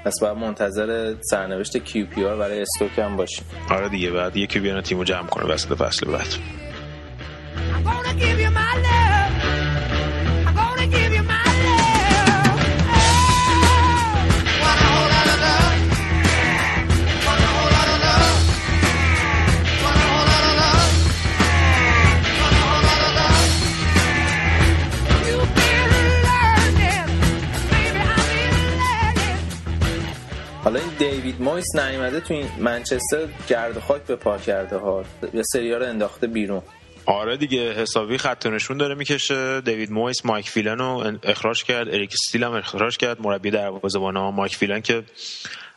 [0.04, 3.44] پس باید منتظر سرنوشت کیو پی آر برای استوک هم باشیم.
[3.70, 6.28] آره دیگه بعد یکی بیان تیمو جمع کنه وسط فصل بعد.
[30.98, 35.04] دیوید مویس نیومده تو این منچستر گرد خاک به پا کرده ها.
[35.34, 36.62] یه سریا رو انداخته بیرون.
[37.06, 39.60] آره دیگه حسابی خط نشون داره می‌کشه.
[39.60, 41.88] دیوید مویس مایک فیلن رو اخراج کرد.
[41.88, 43.20] اریک استیل هم اخراج کرد.
[43.20, 45.02] مربی دروازه‌بان ها مایک فیلن که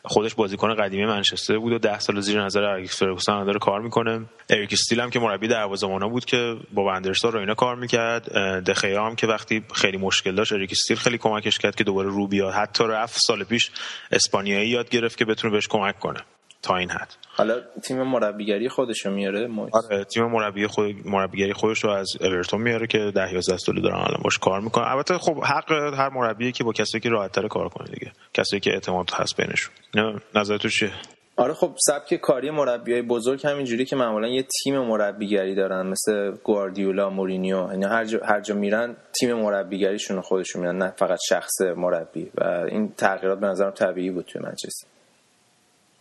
[0.03, 4.25] خودش بازیکن قدیمی منچستر بود و ده سال زیر نظر اریک فرگوسن داره کار می‌کنه.
[4.49, 8.31] اریک استیل هم که مربی دروازه‌بان ها بود که با وندرسار و اینا کار می‌کرد.
[8.63, 12.27] دخیا هم که وقتی خیلی مشکل داشت اریک استیل خیلی کمکش کرد که دوباره رو
[12.27, 12.53] بیاد.
[12.53, 13.71] حتی رفت سال پیش
[14.11, 16.19] اسپانیایی یاد گرفت که بتونه بهش کمک کنه.
[16.61, 17.15] تا این حد.
[17.33, 22.87] حالا تیم مربیگری خودشو میاره آره تیم مربی خود مربیگری خودش رو از اورتون میاره
[22.87, 26.63] که 10 11 ساله دارن الان باش کار می‌کنه البته خب حق هر مربی که
[26.63, 28.11] با کسایی که راحت تر کار کنه دیگه.
[28.33, 29.73] کسایی که اعتماد هست بینشون.
[29.95, 30.91] نه نظر تو چیه؟
[31.35, 37.09] آره خب سبک کاری مربیای بزرگ همینجوری که معمولا یه تیم مربیگری دارن مثل گواردیولا
[37.09, 42.31] مورینیو یعنی هر جا, هر جا میرن تیم مربیگریشون خودشون میرن نه فقط شخص مربی.
[42.35, 44.87] و این تغییرات به نظرم طبیعی بود توی منچستر.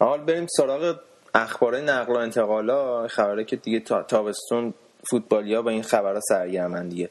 [0.01, 0.97] حال بریم سراغ
[1.35, 3.09] اخبار نقل و انتقالا.
[3.09, 4.75] خبره که دیگه تا تابستون
[5.11, 7.11] فوتبالیا با این خبرها سرگرمن دیگه.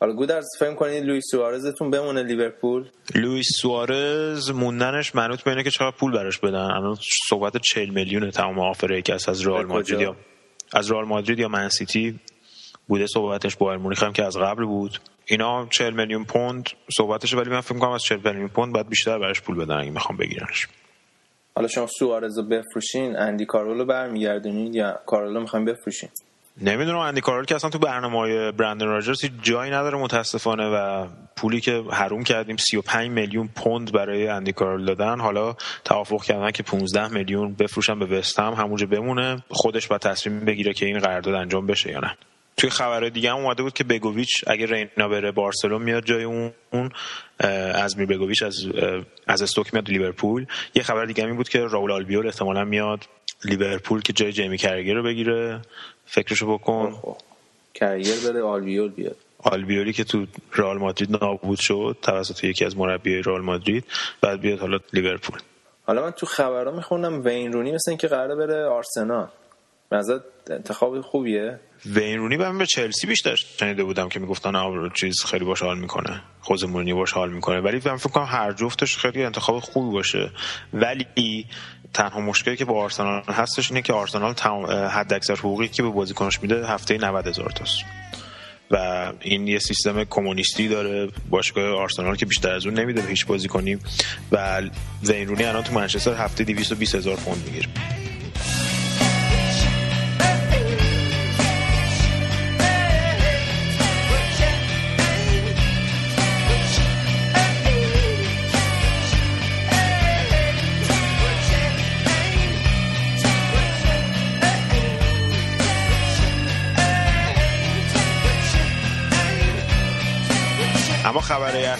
[0.00, 5.70] حالا گودرز فکر کنید لوئیس سوارزتون بمونه لیورپول؟ لوئیس سوارز موندنش منوط به اینه که
[5.70, 6.70] چقدر پول براش بدن.
[6.70, 6.96] الان
[7.28, 10.16] صحبت 40 میلیون تمام آفری که از رئال مادرید یا
[10.72, 12.20] از رئال مادرید یا منسیتی
[12.88, 15.00] بوده صحبتش با مونیخ هم که از قبل بود.
[15.26, 19.18] اینا 40 میلیون پوند صحبتش ولی من فکر کنم از 40 میلیون پوند بعد بیشتر
[19.18, 20.68] براش پول بدن اگه می‌خوام بگیرنش.
[21.54, 26.08] حالا شما سوارز رو بفروشین اندی کارولو برمیگردونید یا کارولو می‌خوایم بفروشین؟
[26.62, 31.60] نمی‌دونم اندی کارول که اصلا تو برنامه های برندن راجرز جایی نداره متاسفانه و پولی
[31.60, 35.20] که حروم کردیم 35 میلیون پوند برای اندی کارول دادن.
[35.20, 39.42] حالا توافق کردن که 15 میلیون بفروشن به وستهم همونجا بمونه.
[39.50, 42.16] خودش با تصمیم بگیره که این قرارداد انجام بشه یا نه.
[42.60, 46.52] توی خبرهای دیگه هم اومده بود که بگوویچ اگه رینا بره بارسلون میاد جای اون
[47.74, 48.66] از می بگوویچ از
[49.26, 50.46] از استوک میاد لیورپول.
[50.74, 53.00] یه خبر دیگه هم بود که راول آلبیول احتمالا میاد
[53.44, 55.60] لیورپول که جای جیمی کرگر رو بگیره.
[56.06, 57.02] فکرشو بکن.
[57.74, 59.16] کرگر بره آلبیول بیاد.
[59.38, 63.84] آلبیولی که تو رئال مادرید نابود شد توسط یکی از مربیای رئال مادرید
[64.20, 65.38] بعد بیاد حالا لیورپول.
[65.86, 69.28] حالا من تو خبرها میخوندم وین رونی مثل اینکه قراره بره آرسنال.
[69.92, 70.18] نظر
[70.50, 74.52] انتخاب خوبیه؟ وین رونی من به چلسی بیشتر شنیده بودم که می‌گفتن
[74.94, 76.22] چیز خیلی باش حال می‌کنه.
[76.40, 77.60] خوز مورینیو باش حال می‌کنه.
[77.60, 80.30] ولی من فکر کنم هر جفتش خیلی انتخاب خوبی باشه.
[80.72, 81.46] ولی
[81.94, 84.34] تنها مشکلی که با آرسنال هستش اینه که آرسنال
[84.88, 87.84] حد اکثر حقوقی که به بازیکنش میده هفته 90 هزار تاست.
[88.70, 91.08] و این یه سیستم کمونیستی داره.
[91.30, 93.78] باشگاه آرسنال که بیشتر از اون نمیده هیچ بازیکنی.
[94.32, 94.62] و
[95.02, 97.68] وین رونی الان تو منچستر هفته 220 هزار پوند می‌گیره.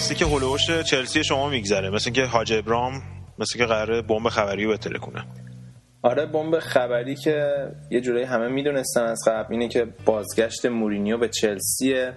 [0.00, 3.02] اصلی که هلوش چلسی شما میگذره مثل اینکه حاج ابرام
[3.38, 5.24] مثل که قراره بمب خبری رو بتله کنه.
[6.02, 7.52] آره بمب خبری که
[7.90, 12.12] یه جورایی همه می‌دونستن از قبل اینه که بازگشت مورینیو به چلسیه.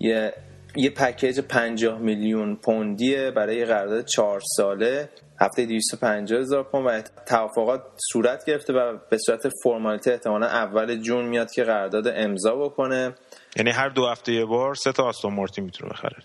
[0.00, 0.32] یه
[0.76, 5.08] یه پکیج 50 میلیون پوندیه برای قرارداد چهار ساله.
[5.40, 11.24] هفته 250 هزار پوند و توافقات صورت گرفته و به صورت فرمالیته احتمالا اول جون
[11.24, 13.14] میاد که قرارداد امضا بکنه.
[13.56, 16.16] یعنی هر دو هفته یه بار سه تا آستون مارتین می‌تونه بخره.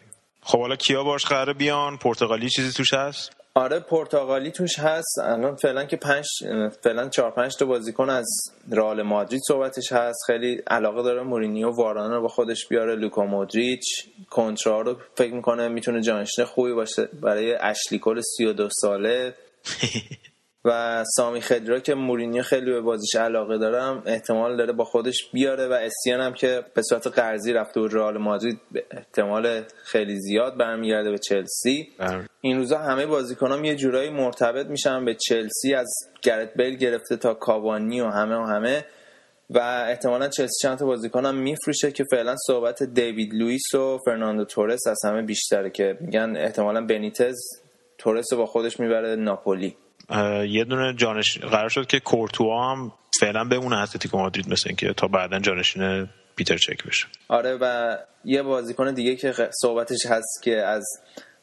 [0.44, 5.20] خب حالا کیا باش قراره بیان؟ پرتغالی چیزی توش هست؟ آره پرتغالی توش هست.
[5.24, 6.26] الان فعلا که پنج
[6.84, 8.28] فعلا چهار پنج تا بازیکن از
[8.72, 10.20] رئال مادرید صحبتش هست.
[10.28, 12.96] خیلی علاقه داره مورینیو واران رو با خودش بیاره.
[12.96, 13.84] لوکا مودریچ
[14.30, 19.34] کنترا رو فکر می‌کنه می‌تونه جانشین خوبی باشه برای اشلیکول 32 ساله.
[20.66, 25.68] و سامی خدرا که مورینیو خیلی به بازیش علاقه دارم احتمال داره با خودش بیاره
[25.68, 28.60] و استیان هم که به صورت قرضی رفته و رئال مادرید
[28.92, 31.90] احتمال خیلی زیاد برمیگرده به چلسی.
[32.00, 32.26] بله.
[32.42, 37.34] این روزا همه بازیکنان یه جورایی مرتبط میشن به چلسی از گرت بیل گرفته تا
[37.34, 38.86] کاوانی و همه و همه.
[39.50, 44.46] و احتمالا چلسی چند تا بازیکن هم میفروشه که فعلا صحبت دیوید لوئیس و فرناندو
[44.46, 47.38] تورس از همه بیشتره که میگن احتمالا بنیتز
[47.98, 49.78] تورس رو با خودش می‌بره ناپولی.
[50.50, 55.08] یه دونه جانش قرار شد که کورتوا هم فعلا بمونه اتلتیکو مادرید مثل اینکه تا
[55.08, 57.08] بعدا جانشین پیتر چک بشه.
[57.28, 60.86] آره و یه بازیکن دیگه که صحبتش هست که از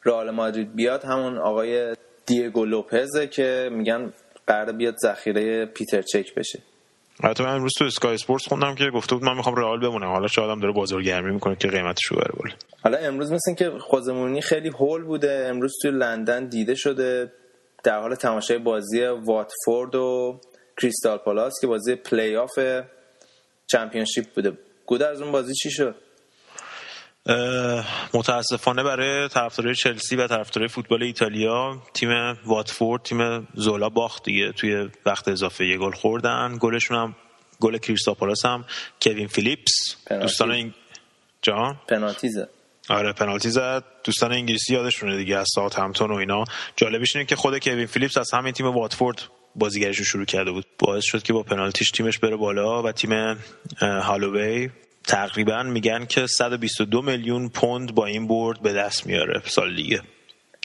[0.05, 4.13] رئال مادرید بیاد همون آقای دیگو لوپزه که میگن
[4.47, 6.59] قرار بیاد ذخیره پیتر چک بشه.
[7.23, 10.07] البته من امروز تو اسکای اسپورتس خوندم که گفته بود من می‌خوام رئال بمونم.
[10.07, 13.71] حالا شاید هم داره بازارگرمی می‌کنه که قیمتش رو بره بالا حالا امروز مثل که
[13.79, 17.31] خوزمونی خیلی هول بوده امروز توی لندن دیده شده.
[17.83, 20.39] در حال تماشای بازی واتفورد و
[20.81, 22.59] کریستال پالاس که بازی پلی آف
[23.67, 24.57] چمپیونشیپ بوده.
[24.85, 25.95] گوده از اون بازی چی شد؟
[28.13, 32.09] متاسفانه برای طرفدارای چلسی و طرفدارای فوتبال ایتالیا تیم
[32.45, 34.51] واتفورد تیم زولا باخت دیگه.
[34.51, 36.57] توی وقت اضافه یه گل خوردن.
[36.59, 37.15] گلشون هم
[37.59, 38.65] گل کریستال پالاس هم
[39.01, 39.95] کوین فیلیپس.
[40.05, 40.25] پنالتی.
[40.25, 40.73] دوستان این
[41.41, 42.49] جان؟ پنالتی زد
[42.89, 43.83] آره پنالتی زد.
[44.03, 46.43] دوستان انگلیسی یادشونه دیگه از ساوتهمپتون و اینا.
[46.75, 49.21] جالبش اینه که خود کوین فیلیپس از همین تیم واتفورد
[49.55, 50.65] بازیگریش رو شروع کرده بود.
[50.79, 53.37] باعث شد که با پنالتیش تیمش بره بالا و تیم
[53.81, 54.69] هالووی
[55.03, 60.01] تقریبا میگن که 122 میلیون پوند با این برد به دست میاره سال دیگه.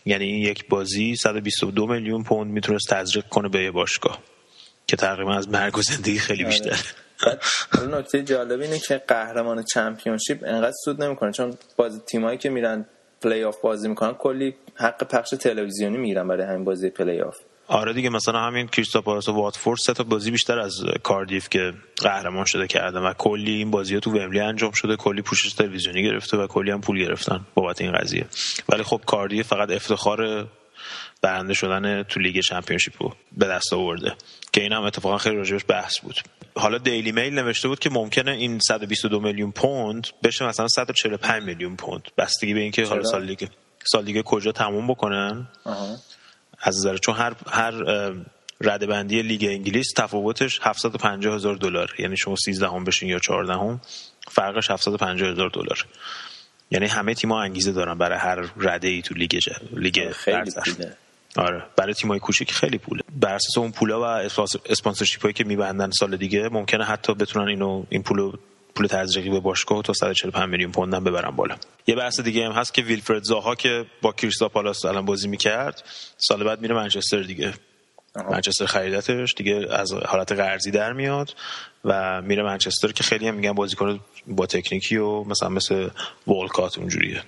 [0.07, 4.19] یعنی این یک بازی 122 میلیون پوند می‌تونست تزریق کنه به یه باشگاه
[4.87, 6.79] که تقریبا از مرگ و زندگی خیلی بیشتره.
[7.73, 12.87] حالا نکته جالب اینه که قهرمان چمپیونشیپ انقدر سود نمی‌کنه چون بازی تیمایی که میرن
[13.23, 17.37] پلی آف بازی می‌کنن کلی حق پخش تلویزیونی می‌گیرن برای همین بازی پلی آف
[17.69, 21.73] آره دیگه مثلا همین کریستال پالاس و واتفورد سه تا بازی بیشتر از کاردیف که
[21.97, 26.03] قهرمان شده کردن و کلی این بازی ها تو ومبلی انجام شده کلی پوشش تلویزیونی
[26.03, 28.27] گرفته و کلی هم پول گرفتن بابت این قضیه.
[28.69, 30.49] ولی خب کاردیف فقط افتخار
[31.23, 34.15] برنده شدن تو لیگ چمپیونشیپ رو به دست آورده
[34.53, 36.21] که این هم اتفاقا خیلی راجبش بحث بود.
[36.57, 41.77] حالا دیلی میل نوشته بود که ممکنه این 122 میلیون پوند بشه مثلا 145 میلیون
[41.77, 42.09] پوند.
[42.19, 43.49] بستگی به اینکه حالا؟ سال دیگه
[43.85, 45.49] سال دیگه کجا تموم بکنن.
[45.65, 45.97] آها.
[46.61, 48.15] از نظر چون هر هر اه،
[48.61, 51.95] رده بندی لیگ انگلیس تفاوتش 750 هزار دلار.
[51.99, 53.81] یعنی شما 13 هم بشین یا 14 هم
[54.29, 55.87] فرقش 750 هزار دلار.
[56.71, 59.41] یعنی همه تیم‌ها انگیزه دارن برای هر رده ای تو لیگ
[59.73, 60.51] لیگ خیلی
[61.37, 61.63] آره.
[61.77, 63.03] برای تیمای کوچیک خیلی پوله.
[63.21, 67.49] بر اساس اون پولا و spons- sponsorship هایی که میبندن سال دیگه ممکنه حتی بتونن
[67.49, 68.33] اینو این پولو
[68.75, 71.57] پول تزریقی به باشگاه تا 145 میلیون پوند هم ببرن بالا.
[71.87, 75.83] یه بحث دیگه هم هست که ویلفرد زاها که با کریستا پالاس الان بازی می‌کرد
[76.19, 77.55] سال بعد میره منچستر دیگه.
[78.31, 81.35] منچستر خریدتش دیگه از حالت قرضی در میاد
[81.85, 85.89] و میره منچستر که خیلی هم میگن بازیکن با تکنیکی و مثلا مثل
[86.27, 87.23] والکات اونجوریه.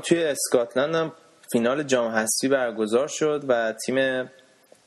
[0.00, 1.12] توی اسکاتلند هم
[1.52, 4.30] فینال جام حذفی برگزار شد و تیم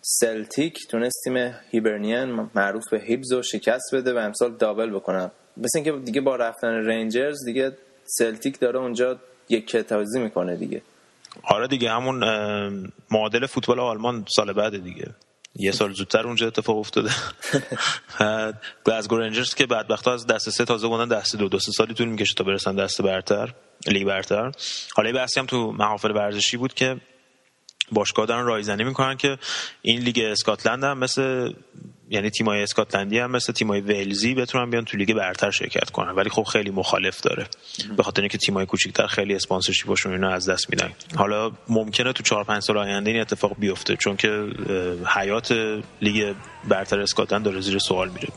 [0.02, 5.32] سلتیک تونست تیم هیبرنیان معروف به هیبز رو شکست بده و امسال دابل بکنن.
[5.58, 9.20] مثل اینکه دیگه با رفتن رنجرز دیگه سلتیک داره اونجا
[9.50, 10.82] یک کتازی می‌کنه دیگه.
[11.44, 12.24] آره دیگه همون
[13.12, 15.08] معادل فوتبال آلمان سال بعد دیگه.
[15.56, 17.12] یه سال زودتر اونجا اتفاق افتاده.
[18.86, 22.08] گلاسگو رنجرز که بدبخت از دست سه تازه بودن دست دو دو سه سالی طول
[22.08, 23.54] می‌کشه تا برسن دست برتر
[23.88, 24.52] لیگ برتر.
[24.96, 27.02] حالا یه بحثی هم تو محافل ورزشی بود که
[27.92, 29.38] باشگاه دارن رایزنی می‌کنن که
[29.82, 31.54] این لیگ اسکاتلند هم مثل
[32.12, 36.12] یعنی تیمای اسکاتلندی هم مثل تیمای ولزی بتونن بیان تو لیگ برتر شرکت کنن.
[36.12, 37.46] ولی خب خیلی مخالف داره.
[37.98, 40.92] به خاطر اینکه تیمای کوچیک‌تر خیلی sponsorship شون اینا از دست میدن.
[41.16, 44.50] حالا ممکنه تو 4 5 سال آینده این اتفاق بیفته چون که
[45.16, 45.52] حیات
[46.02, 46.36] لیگ
[46.68, 48.28] برتر اسکاتلند داره زیر سوال میره.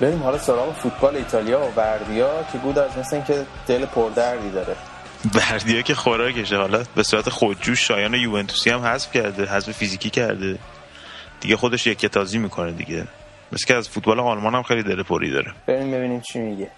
[0.00, 4.76] بریم حالا سراغ فوتبال ایتالیا و وردیا که گودرز مثل اینکه دل پردردی داره.
[5.34, 6.56] بردیا که خوراکشه.
[6.56, 10.58] حالا به صورت خودجوش شایان یوونتوسی هم حذف کرده حذف فیزیکی کرده.
[11.40, 13.04] دیگه خودش یک تازی می‌کنه دیگه.
[13.52, 15.52] مثل که از فوتبال آلمان هم خیلی دل پری داره.
[15.66, 16.70] بریم ببینیم چی میگه.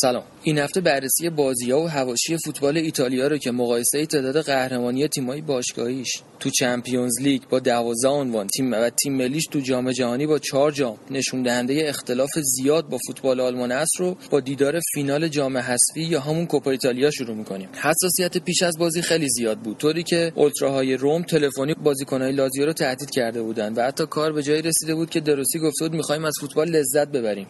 [0.00, 0.22] سلام.
[0.42, 5.40] این هفته بررسی بازی ها و هواشی فوتبال ایتالیا رو که مقایسه تعداد قهرمانی تیمای
[5.40, 10.38] باشگاهیش تو چمپیونز لیگ با 12 عنوان تیم و تیم ملیش تو جام جهانی با
[10.38, 15.58] 4 جام نشون دهنده اختلاف زیاد با فوتبال آلمان است رو با دیدار فینال جام
[15.58, 17.68] حذفی یا همون کوپا ایتالیا شروع می‌کنیم.
[17.82, 22.72] حساسیت پیش از بازی خیلی زیاد بود طوری که اولتراهای روم تلفنی بازیکنهای لازیو رو
[22.72, 26.24] تهدید کرده بودند و حتی کار به جایی رسیده بود که دروسی گفته بود می‌خوایم
[26.24, 27.46] از فوتبال لذت ببریم.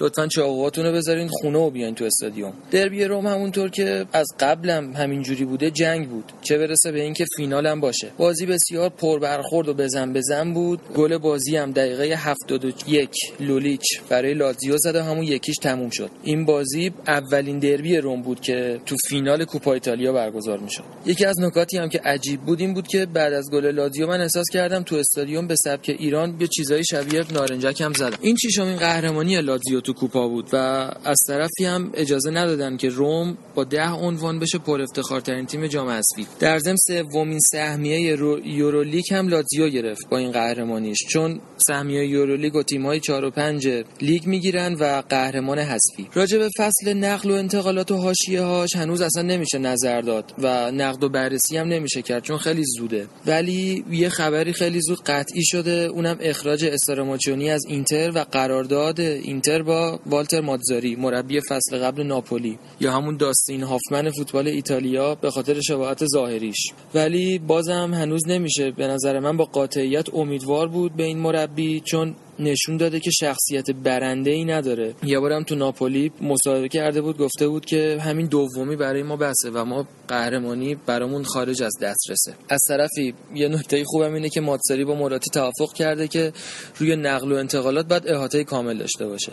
[0.00, 2.52] لطفا چاقوهاتون رو بذارین خونه و بیاین تو استادیوم.
[2.70, 6.32] دربی روم همونطور که از قبلم همینجوری بوده جنگ بود.
[6.42, 8.10] چه برسه به اینکه فینال هم باشه.
[8.18, 10.80] بازی بسیار پربرخورد و بزن بزن بود.
[10.94, 16.10] گل بازی هم دقیقه 71 لولیچ برای لاتزیو زد و همون یکیش تموم شد.
[16.22, 20.84] این بازی اولین دربی روم بود که تو فینال کوپا ایتالیا برگزار می‌شد.
[21.06, 24.20] یکی از نکاتی هم که عجیب بود این بود که بعد از گل لاتزیو من
[24.20, 28.18] احساس کردم تو استادیوم به سبک ایران یه چیزای شبیه نارنجک هم زدم.
[28.20, 30.56] این چیشمین قهرمانی لاتزیو تو کوپا بود و
[31.04, 35.88] از طرفی هم اجازه ندادن که روم با ده عنوان بشه پر افتخارترین تیم جام
[35.88, 38.46] حذفی در ضمن سومین سهمیه یورو...
[38.46, 43.68] یورولیگ هم لاتزیو گرفت با این قهرمانیش چون سهمیه یورولیگ و تیم‌های 4 و 5
[44.00, 46.08] لیگ می‌گیرن و قهرمان حذفی.
[46.14, 50.70] راجع به فصل نقل و انتقالات و حاشیه هاش هنوز اصلا نمیشه نظر داد و
[50.70, 53.06] نقد و بررسی هم نمیشه کرد چون خیلی زوده.
[53.26, 59.62] ولی یه خبری خیلی زود قطعی شده اونم اخراج استراماچونی از اینتر و قرارداد اینتر
[59.62, 65.60] با والتر ماتزاری مربی فصل قبل ناپولی یا همون داستین هافمن فوتبال ایتالیا به خاطر
[65.60, 66.72] شباهت ظاهریش.
[66.94, 68.70] ولی بازم هنوز نمیشه.
[68.70, 73.70] به نظر من با قاطعیت امیدوار بود به این مربی چون نشون داده که شخصیت
[73.70, 74.94] برنده ای نداره.
[75.02, 79.50] یه بارم تو ناپولی مصاحبه کرده بود گفته بود که همین دومی برای ما بسه
[79.50, 82.34] و ما قهرمانی برامون خارج از دسترسه.
[82.48, 86.32] از طرفی یه نکته خوبم اینه که ماتسری با مراتی توافق کرده که
[86.78, 89.32] روی نقل و انتقالات بعد احاطه کامل داشته باشه.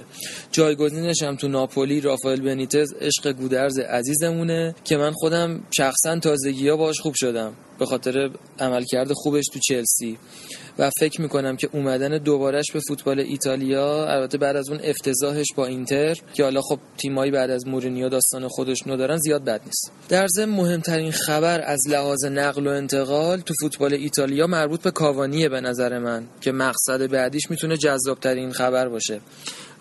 [0.51, 6.77] جایگزینش هم تو ناپولی رافائل بنیتز عشق گودرز عزیزمونه که من خودم شخصا تازگی ها
[6.77, 7.53] باش خوب شدم.
[7.79, 10.17] به خاطر عملکرد خوبش تو چلسی.
[10.79, 15.65] و فکر می‌کنم که اومدن دوبارش به فوتبال ایتالیا البته بعد از اون افتضاحش با
[15.65, 19.91] اینتر که حالا خب تیمایی بعد از مورینیو داستان خودشونو دارن زیاد بد نیست.
[20.09, 25.49] در ضمن مهمترین خبر از لحاظ نقل و انتقال تو فوتبال ایتالیا مربوط به کاوانیه
[25.49, 29.21] به نظر من که مقصد بعدیش می‌تونه جذابترین خبر باشه.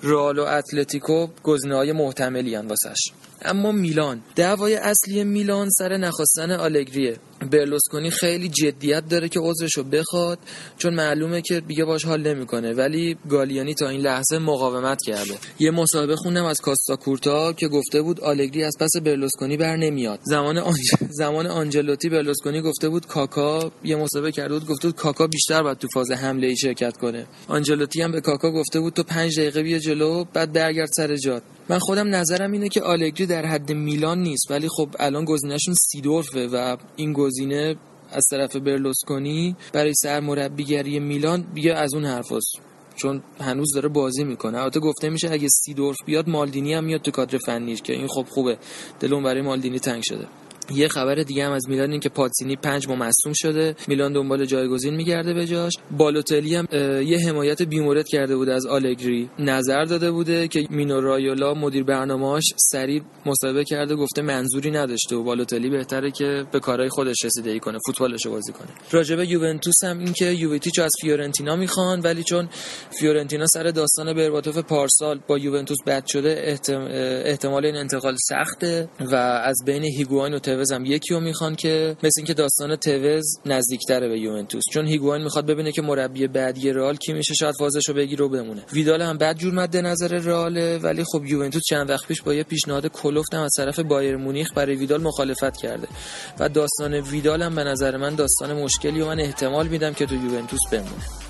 [0.03, 3.01] رئال و اتلتیکو گزینه‌های محتملی ان واسش.
[3.43, 7.17] اما میلان دعوای اصلی میلان سر نخواستن آلگریه.
[7.53, 10.39] برلوسکونی خیلی جدیت داره که عذرشو بخواد
[10.79, 12.73] چون معلومه که دیگه باش حال نمی‌کنه.
[12.73, 15.35] ولی گالیانی تا این لحظه مقاومت کرده.
[15.59, 20.21] یه مصاحبه خوندم از کاستا کورتا که گفته بود آلگری از پس برلوسکونی بر نمیاد
[20.23, 20.91] زمان آنج...
[21.11, 25.79] زمان آنجلوتی برلوسکونی گفته بود کاکا یه مصاحبه کرده بود گفته بود کاکا بیشتر باید
[25.79, 27.27] تو فاز حمله ای شرکت کنه.
[27.49, 31.43] آنجلوتی هم به کاکا گفته بود تو پنج دقیقه بیا جلو بعد برگرد سر جات.
[31.69, 36.47] من خودم نظرم اینه که آلگری در حد میلان نیست ولی خب الان گزینهشون سیدورفه
[36.47, 37.77] و این گزینه
[38.11, 42.61] از طرف برلوسکونی برای سرمربیگری میلان بیا از اون حرفاست
[42.97, 44.59] چون هنوز داره بازی می‌کنه.
[44.59, 48.27] البته گفته میشه اگه سیدورف بیاد مالدینی هم میاد تو کادر فنیش که این خب
[48.29, 48.59] خوبه.
[49.01, 50.27] دلون برای مالدینی تنگ شده.
[50.71, 53.77] یه خبر دیگه هم از میلان این که پاتسینی پنج ماه مصدوم شده.
[53.89, 55.73] میلان دنبال جایگزین میگرده به جاش.
[55.91, 56.67] بالوتلی هم
[57.03, 59.31] یه حمایت بیمورد کرده بوده از آلگری.
[59.39, 65.23] نظر داده بوده که مینو رایولا مدیر برنامه‌اش سریع مصاحبه کرده گفته منظوری نداشته و
[65.23, 68.69] بالوتلی بهتره که به کارهای خودش رسیدگی کنه فوتبالش بازی کنه.
[68.91, 72.49] راجب یوونتوس هم این که یووتیچ از فیورنتینا می‌خوان ولی چون
[73.01, 76.59] فیورنتینا سر داستان برباتوف پارسال با یوونتوس بد شده
[77.25, 79.15] احتمال این انتقال سخته و
[79.45, 84.09] از بین هیگواین و توز هم یکی رو می‌خوان که مثل اینکه داستان توز نزدیکتره
[84.09, 84.63] به یوونتوس.
[84.73, 88.63] چون هیگواین می‌خواد ببینه که مربی بعدی رئال کی میشه شاید فازشو بگیره و بمونه.
[88.73, 92.87] ویدال هم بدجور مد نظر رئال ولی خب یوونتوس چند وقت پیش با یه پیشنهاد
[92.87, 95.89] کلفت از طرف بایر مونیخ برای ویدال مخالفت کرده.
[96.39, 100.15] و داستان ویدال هم به نظر من داستان مشکلی و من احتمال میدم که تو
[100.15, 101.26] یوونتوس بمونه.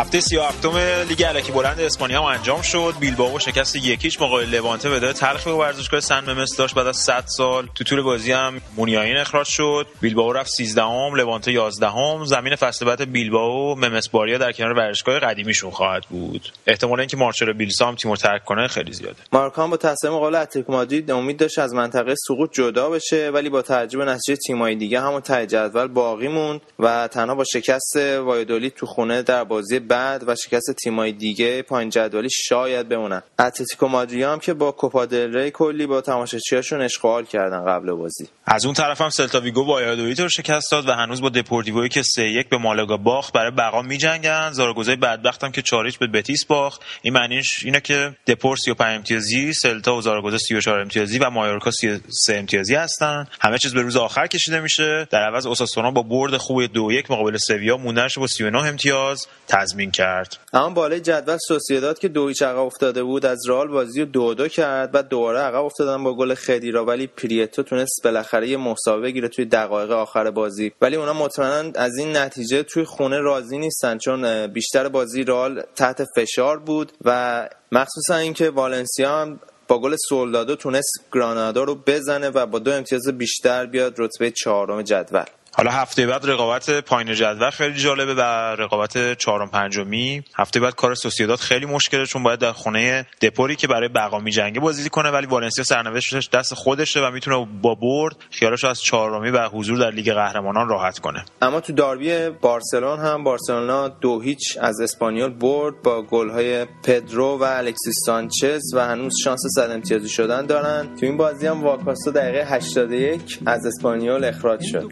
[0.00, 0.66] هفته 37
[1.08, 2.94] لیگ الکی بلند اسپانیا هم انجام شد.
[3.00, 7.24] بیلبائو شکست یکیچ مقابل لوانته ودای تلخی به ورزشگاه سن ممس داشت بعد از 100
[7.26, 7.68] سال.
[7.74, 9.86] تو طول بازی هم مونیاین اخراج شد.
[10.00, 14.72] بیلبائو رفت 13 ام لوانته 11 ام زمین فصل بعد بیلبائو ممس باریا در کنار
[14.72, 16.52] ورزشگاه قدیمیشون خواهد بود.
[16.66, 19.18] احتمال اینکه مارچلو بیلسا هم تیمو ترک کنه خیلی زیاده.
[19.32, 23.62] مایورکا با تسلیم مقابل اتلتیکو مادرید امید داشت از منطقه سقوط جدا بشه ولی با
[23.62, 28.70] توجه به نتیجه تیم‌های دیگه همون ته جدول باقی موند و تنها با شکست وایادولید
[28.70, 33.22] تو خونه در بازی بعد و شکست تیم‌های دیگه پایین جدولی شاید بمونن.
[33.38, 37.64] اتلتیکو مادرید هم که با کوپا دل ری کلی با تماشاچیاشون عشق و حال کردن
[37.64, 38.28] قبل بازی.
[38.46, 42.02] از اون طرف هم سلتا ویگو وایادولید رو شکست داد و هنوز با دپورتیوی که
[42.02, 44.52] 3 1 به مالاگا باخت برای بقا میجنگن.
[44.52, 46.82] زاراگوزای بدبختم که چار هیچ به بتیس باخت.
[47.02, 52.36] این معنیش اینه که دپور 35 امتیازی سلتا و زاراگوزا 34 امتیازی و مایورکا 33
[52.36, 53.26] امتیازی هستن.
[53.40, 55.08] همه چیز به روز آخر کشیده میشه.
[55.10, 59.26] در عوض اوساسونا با برد خوب 2 1 مقابل سویا موندنش با 39 امتیاز.
[59.70, 60.36] تضمین کرد.
[60.52, 64.34] اما بالای جدول سوسییداد که دو هیچ عقب افتاده بود از رئال بازی رو دو
[64.34, 66.84] دو کرد و دوباره عقب افتادن با گل خدیرا.
[66.84, 70.72] ولی پریتو تونست بالاخره یه مساوی بگیره توی دقایق آخر بازی.
[70.80, 76.04] ولی اونا مطمئنا از این نتیجه توی خونه راضی نیستن چون بیشتر بازی رئال تحت
[76.16, 82.46] فشار بود و مخصوصا اینکه والنسیا هم با گل سولدادو تونست گرانادا رو بزنه و
[82.46, 85.24] با دو امتیاز بیشتر بیاد رتبه چهارم جدول.
[85.52, 88.20] حالا هفته بعد رقابت پایین جدول خیلی جالبه و
[88.58, 90.22] رقابت چهارم پنجمی.
[90.36, 94.60] هفته بعد کار سوسییداد خیلی مشکله چون باید در خونه دپوری که برای بقا میجنگه
[94.60, 99.48] بازی کنه ولی والنسیا سرنوشتش دست خودشه و می‌تونه با برد خیالش از چهارمی و
[99.48, 101.24] حضور در لیگ قهرمانان راحت کنه.
[101.42, 107.42] اما تو داربی بارسلون هم بارسلونا دو هیچ از اسپانیول برد با گل‌های پدرو و
[107.42, 110.96] الکسیس سانچز و هنوز شانس صد امتیازی شدن دارن.
[111.00, 114.90] تو این بازی هم واکاستا دقیقه 81 از اسپانیول اخراج شد.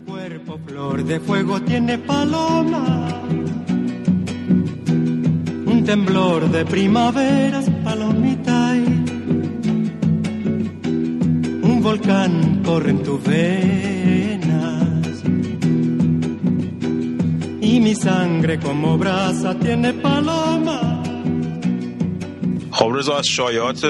[0.56, 3.06] Flor de fuego tiene paloma.
[5.66, 8.74] Un temblor de primaveras, palomita.
[11.62, 15.22] Un volcán corre en tus venas.
[17.60, 20.17] Y mi sangre como brasa tiene paloma.
[22.78, 23.84] خب رضا از شایعات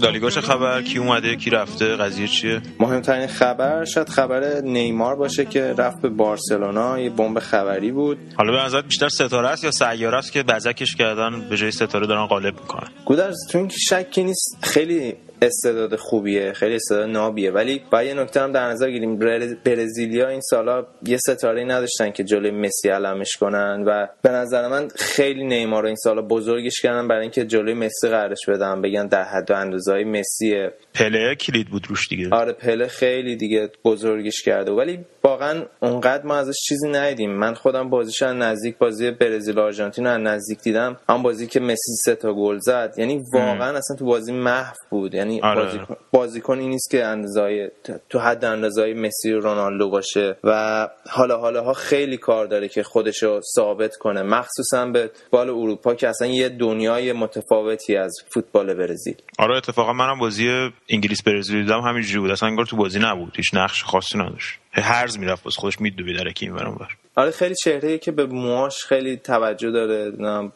[0.00, 5.44] لالیگا چه خبر کی اومده کی رفته قضیه چیه؟ مهمترین خبر شاید خبر نیمار باشه
[5.44, 8.18] که رفت به بارسلونا یه بمب خبری بود.
[8.36, 12.06] حالا به نظرت بیشتر ستاره است یا سیاره است که بزکش کردن به جای ستاره
[12.06, 17.50] دارن غالب می‌کنن؟ گودرز تو این شکی نیست خیلی استعداد خوبیه خیلی استعداد نابیه.
[17.50, 19.18] ولی با یه نکته هم در نظر گیریم
[19.64, 24.88] برزیلیا این سالا یه ستاره نداشتن که جلوی مسی علمش کنن و به نظر من
[24.88, 28.82] خیلی نیمار این سالا بزرگش کردن برای اینکه جلوی مسی قرارش بدن.
[28.82, 32.28] بگن در حد و اندازه مسی پله کلید بود روش دیگه.
[32.32, 37.30] آره پله خیلی دیگه بزرگش کرده ولی واقعا اونقدر ما ازش چیزی ندیدیم.
[37.30, 40.96] من خودم بازیش نزدیک بازی برزیل آرژانتین رو نزدیک دیدم.
[41.08, 43.76] هم بازی که مسی سه تا گل زد یعنی واقعا ام.
[43.76, 45.14] اصلا تو بازی محو بود.
[45.14, 45.64] یعنی آره.
[45.64, 47.72] بازیکن بازیکنی نیست که اندازه
[48.08, 50.36] تو حد اندازه مسی و رونالدو باشه.
[50.44, 54.22] و حالا حالا ها خیلی کار داره که خودش رو ثابت کنه.
[54.22, 59.16] مخصوصا به فوتبال اروپا که اصلا یه دنیای متفاوتی از فوتبال برزیل.
[59.38, 62.30] آره اتفاقا منم بازی انگلیس برزیل دیدم همینجوری بود.
[62.30, 63.36] اصلا انگار تو بازی نبود.
[63.36, 64.58] هیچ نقش خاصی نداشت.
[64.72, 68.84] هرز می‌رفت بس خودش میدوید در این برام بر آره خیلی چهره که به موهاش
[68.84, 70.10] خیلی توجه داره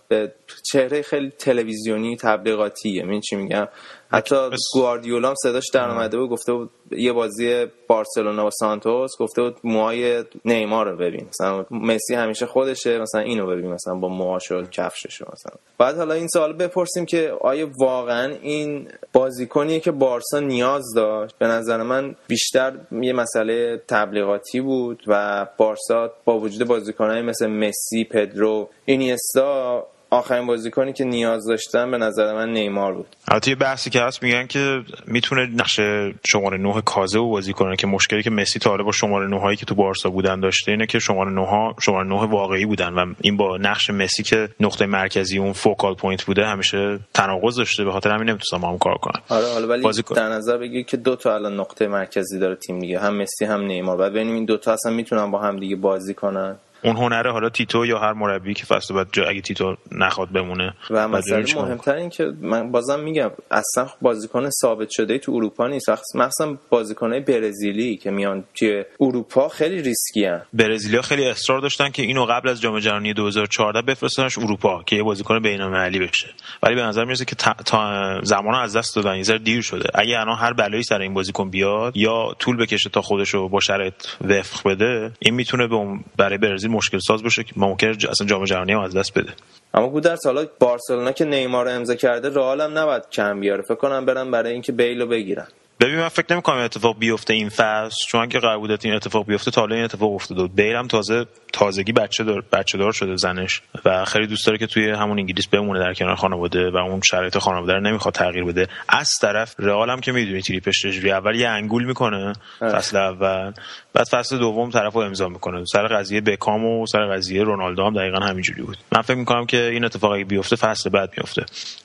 [0.08, 0.32] به
[0.72, 3.68] چهره خیلی تلویزیونی تبلیغاتی یعنی چی میگم؟
[4.10, 4.36] حتی
[4.72, 9.56] گواردیولا هم صداش در اومده بود گفته بود یه بازی بارسلونا و سانتوس گفته بود
[9.64, 11.26] موهای نیمار رو ببین.
[11.28, 15.56] مثلا مسی همیشه خودشه مثلا اینو ببین مثلا با موهاش و کفشش مثلا.
[15.78, 21.46] بعد حالا این سوال بپرسیم که آیا واقعا این بازیکنیه که بارسا نیاز داشت؟ به
[21.46, 28.68] نظر من بیشتر یه مسئله تبلیغاتی بود و بارسا با وجود بازیکنایی مثل مسی پدرو
[28.84, 33.16] اینیستا آخرین بازیکنی که نیاز داشتن به نظر من نیمار بود.
[33.28, 35.80] البته یه بحثی که هست میگن که می‌تونه نقش
[36.26, 39.56] شماره 9 کاذب رو بازی کنه که مشکلی که مسی تا با شماره 9 هایی
[39.56, 43.14] که تو بارسا بودن داشته اینه که شماره 9 ها شماره 9 واقعی بودن و
[43.20, 47.92] این با نقش مسی که نقطه مرکزی اون focal point بوده همیشه تناقض داشته به
[47.92, 49.22] خاطر همین نمی‌تونن با هم کار کنن.
[49.28, 52.78] آره حالا ولی بازی در نظر بگیر که دو تا الان نقطه مرکزی داره تیم
[52.78, 53.96] دیگه هم مسی هم نیمار.
[53.96, 57.48] بعد ببینیم این دو تا اصلا می‌تونن با هم دیگه بازی کنن؟ اون هنره حالا
[57.48, 61.94] تیتو یا هر مربی که فصل بعد جا اگه تیتو نخواد بمونه و مسئله مهمتر
[61.94, 65.90] این که من بازم میگم اصلا بازیکن ثابت شده تو اروپا نیست.
[66.14, 72.02] مثلا بازیکنای برزیلی که میان توی اروپا خیلی ریسکی ان برزیلیا خیلی اصرار داشتن که
[72.02, 76.28] اینو قبل از جام جهانی 2014 بفرستنش اروپا که یه بازیکن بین‌المللی بشه.
[76.62, 79.88] ولی به نظر می‌رسه که تا زمان از دست دادن یه دیر شده.
[79.94, 83.94] اگه الان هر بلایی سر این بازیکن بیاد یا طول بکشه تا خودشو با شرایط
[84.20, 85.76] وفق بده این می‌تونه به
[86.16, 89.18] برای برزیل برزیل مشکل ساز باشه که ممکنه ج- اصلا جام جهانی هم از دست
[89.18, 89.32] بده.
[89.74, 93.62] اما گودرز حالا بارسلونا که نیمار امضا کرده رئال هم نباید کم بیاره.
[93.62, 95.46] فکر کنم برن برای اینکه بیل رو بگیرن.
[95.80, 99.50] ببین من فکر نمی‌کنم اتفاق بیفته این فصل چون که قرار بود این اتفاق بیفته
[99.50, 100.54] تا این اتفاق افتاده بود.
[100.54, 104.66] بیل هم تازه تازگی بچه دار بچه دار شده زنش و خیلی دوست داره که
[104.66, 108.68] توی همون انگلیس بمونه در کنار خانواده و اون شرایط خانواده رو نمی‌خواد تغییر بده.
[108.88, 113.52] از طرف رئال هم که می‌دونی تریپش چجوری اول یه انگول می‌کنه فصل اول
[113.94, 115.64] بعد فصل دوم طرفو امضا می‌کنه.
[115.64, 118.76] سر قضیه بکام و سر قضیه رونالدو هم دقیقا همینجوری بود.
[118.92, 121.44] من فکر می‌کنم که این اتفاق اگه بیفته فصل بعد میفته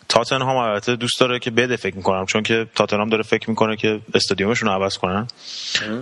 [0.10, 2.26] تاتنهام البته دوست داره که بده فکر می‌کنم.
[2.26, 5.27] چون که تاتنهام داره فکر می‌کنه که استادیومشون رو عوض کنن.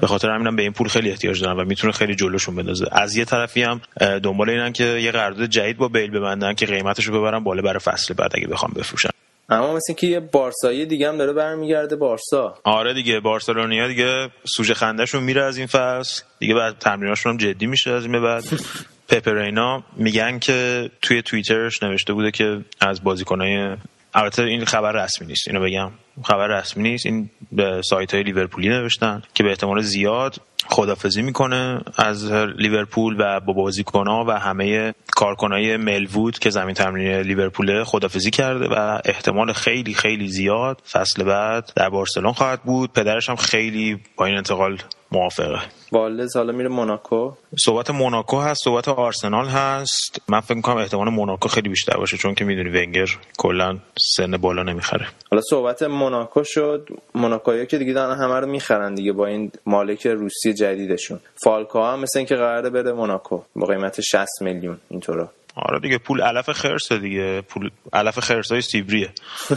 [0.01, 2.85] به خاطر همینم به این پول خیلی احتیاج دارن و می‌تونه خیلی جلوشون بندازه.
[2.91, 3.81] از یه طرفی هم
[4.23, 7.79] دنبال اینن که یه قرارداد جدید با بیل ببندن که قیمتش رو ببرن بالا برای
[7.79, 9.09] فصل بعد اگه بخوام بفروشن.
[9.49, 12.57] اما مثل اینکه یه بارسایی دیگه هم داره برمیگرده بارسا.
[12.63, 16.23] آره دیگه بارسلونیا دیگه سوژه خندهشون میره از این فصل.
[16.39, 18.43] دیگه بعد تمریناشون هم جدی میشه از این به بعد.
[19.09, 23.75] پپرینا میگن که توی توییترش نوشته بوده که از بازیکنای
[24.13, 25.91] البته این خبر رسمی نیست اینو بگم.
[26.23, 27.05] خبر رسمی نیست.
[27.05, 30.35] این به سایت های لیورپولی نوشتن که به احتمال زیاد
[30.67, 37.83] خدافزی می‌کنه از لیورپول و با بازیکنها و همه کارکنای ملوود که زمین تمرین لیورپول
[37.83, 42.93] خدافزی کرده و احتمال خیلی خیلی زیاد فصل بعد در بارسلون خواهد بود.
[42.93, 44.77] پدرش هم خیلی با این انتقال
[45.11, 45.59] موافقه.
[45.91, 47.31] والدز حالا میره موناکو.
[47.65, 50.21] صحبت موناکو هست صحبت آرسنال هست.
[50.27, 53.07] من فکر می‌کنم احتمال موناکو خیلی بیشتر باشه چون که می‌دونی ونگر
[53.37, 53.77] کلا
[54.15, 55.07] سن بالا نمی‌خره.
[55.31, 56.87] حالا صحبت موناکو شد.
[57.15, 61.19] موناکویا که دیگه دارن همه رو می‌خرن دیگه با این مالک روسی جدیدشون.
[61.43, 66.21] فالکو هم مثل اینکه قراره بره موناکو با قیمت 60 میلیون اینطورا آره دیگه پول
[66.21, 67.41] علف خرسه دیگه.
[67.41, 69.09] پول علف خرس های سیبریه.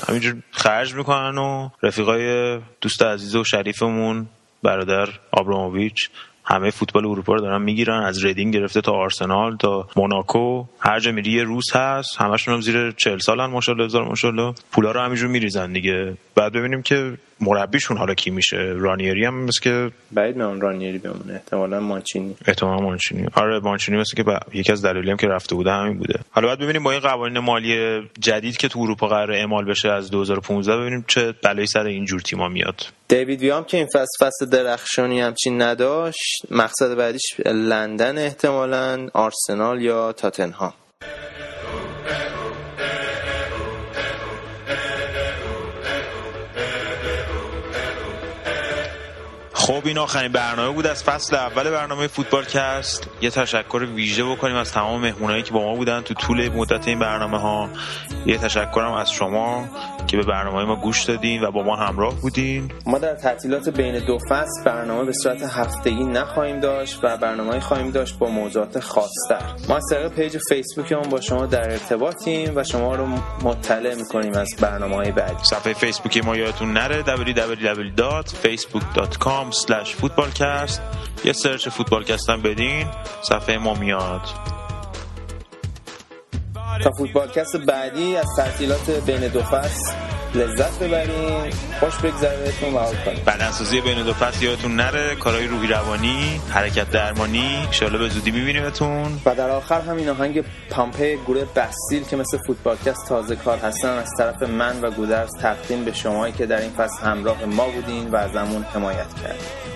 [0.09, 4.26] همینجور خرج می‌کنن و رفیقای دوست عزیز و شریفمون
[4.62, 6.10] برادر آبراموویچ
[6.44, 10.64] همه فوتبال اروپا رو دارن می‌گیرن از ریدینگ گرفته تا آرسنال تا موناکو.
[10.80, 14.54] هر جا میری یه روس هست همشون هم زیر 40 سالن ماشاءالله هزار ماشاءالله.
[14.72, 16.16] پولا رو همینجور میریزن دیگه.
[16.34, 21.32] بعد ببینیم که مربیشون حالا کی میشه؟ رانیری هم مثل که بعید میان رانیری بمونه.
[21.32, 22.36] احتمالا مانچینی.
[22.47, 23.26] احتمال مانچینی.
[23.34, 24.40] آره مانچینی مثل که با...
[24.55, 26.20] یکی از دلایلی هم که رفته بوده همین بوده.
[26.30, 30.11] حالا بعد ببینیم با این قوانین مالی جدید که تو اروپا قرار اعمال بشه از
[30.11, 32.86] 2015 ببینیم چه بلایی سر این جور تیما میاد.
[33.09, 36.47] دیوید ویام که این فصل فصل درخشانی همچین نداشت.
[36.51, 40.72] مقصد بعدیش لندن احتمالا آرسنال یا تاتنهام.
[49.72, 50.86] خب این آخرین برنامه بود.
[50.86, 53.08] از فصل اول برنامه فوتبال کست.
[53.20, 56.98] یه تشکر ویژه بکنیم از تمام مهمونایی که با ما بودن تو طول مدت این
[56.98, 57.68] برنامه ها
[58.26, 59.68] یه تشکرم از شما
[60.06, 62.72] که به برنامه ما گوش دادین و با ما همراه بودین.
[62.86, 67.90] ما در تعطیلات بین دو فصل برنامه به صورت هفتگی نخواهیم داشت و برنامه خواهیم
[67.90, 69.42] داشت با موضوعات خاصتر.
[69.68, 73.06] ما از طریق page فیسبوکمون با شما در ارتباطیم و شما رو
[73.42, 75.44] مطلع می‌کنیم از برنامه های بعدی.
[75.44, 80.80] صفحه فیسبوکی ما یادتون نره www.facebook.com footballcast.
[81.24, 82.86] یه search فوتبالکست هم بدین
[83.22, 84.20] صفحه ما میاد.
[86.84, 90.11] تا فوتبالکست بعدی از تعطیلات بین دو فصل.
[90.35, 95.14] لذت ببرین خوش بگذره بهتون و حال کنید بدنسازی بین دو فصل یادتون نره.
[95.14, 101.16] کارهای روحی روانی حرکت درمانی انشالله به زودی میبینیمتون و در آخر همین آهنگ پامپه
[101.16, 105.93] گروه بستیل که مثل فوتبالکست تازه کار هستن از طرف من و گودرز تقدیم به
[105.93, 109.72] شمایی که در این فصل همراه ما بودین و ازمون حمایت کردین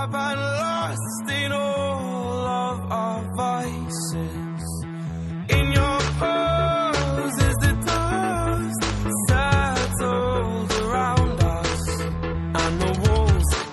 [0.00, 4.86] up and lost in all of our vices.
[5.48, 6.49] In your poses,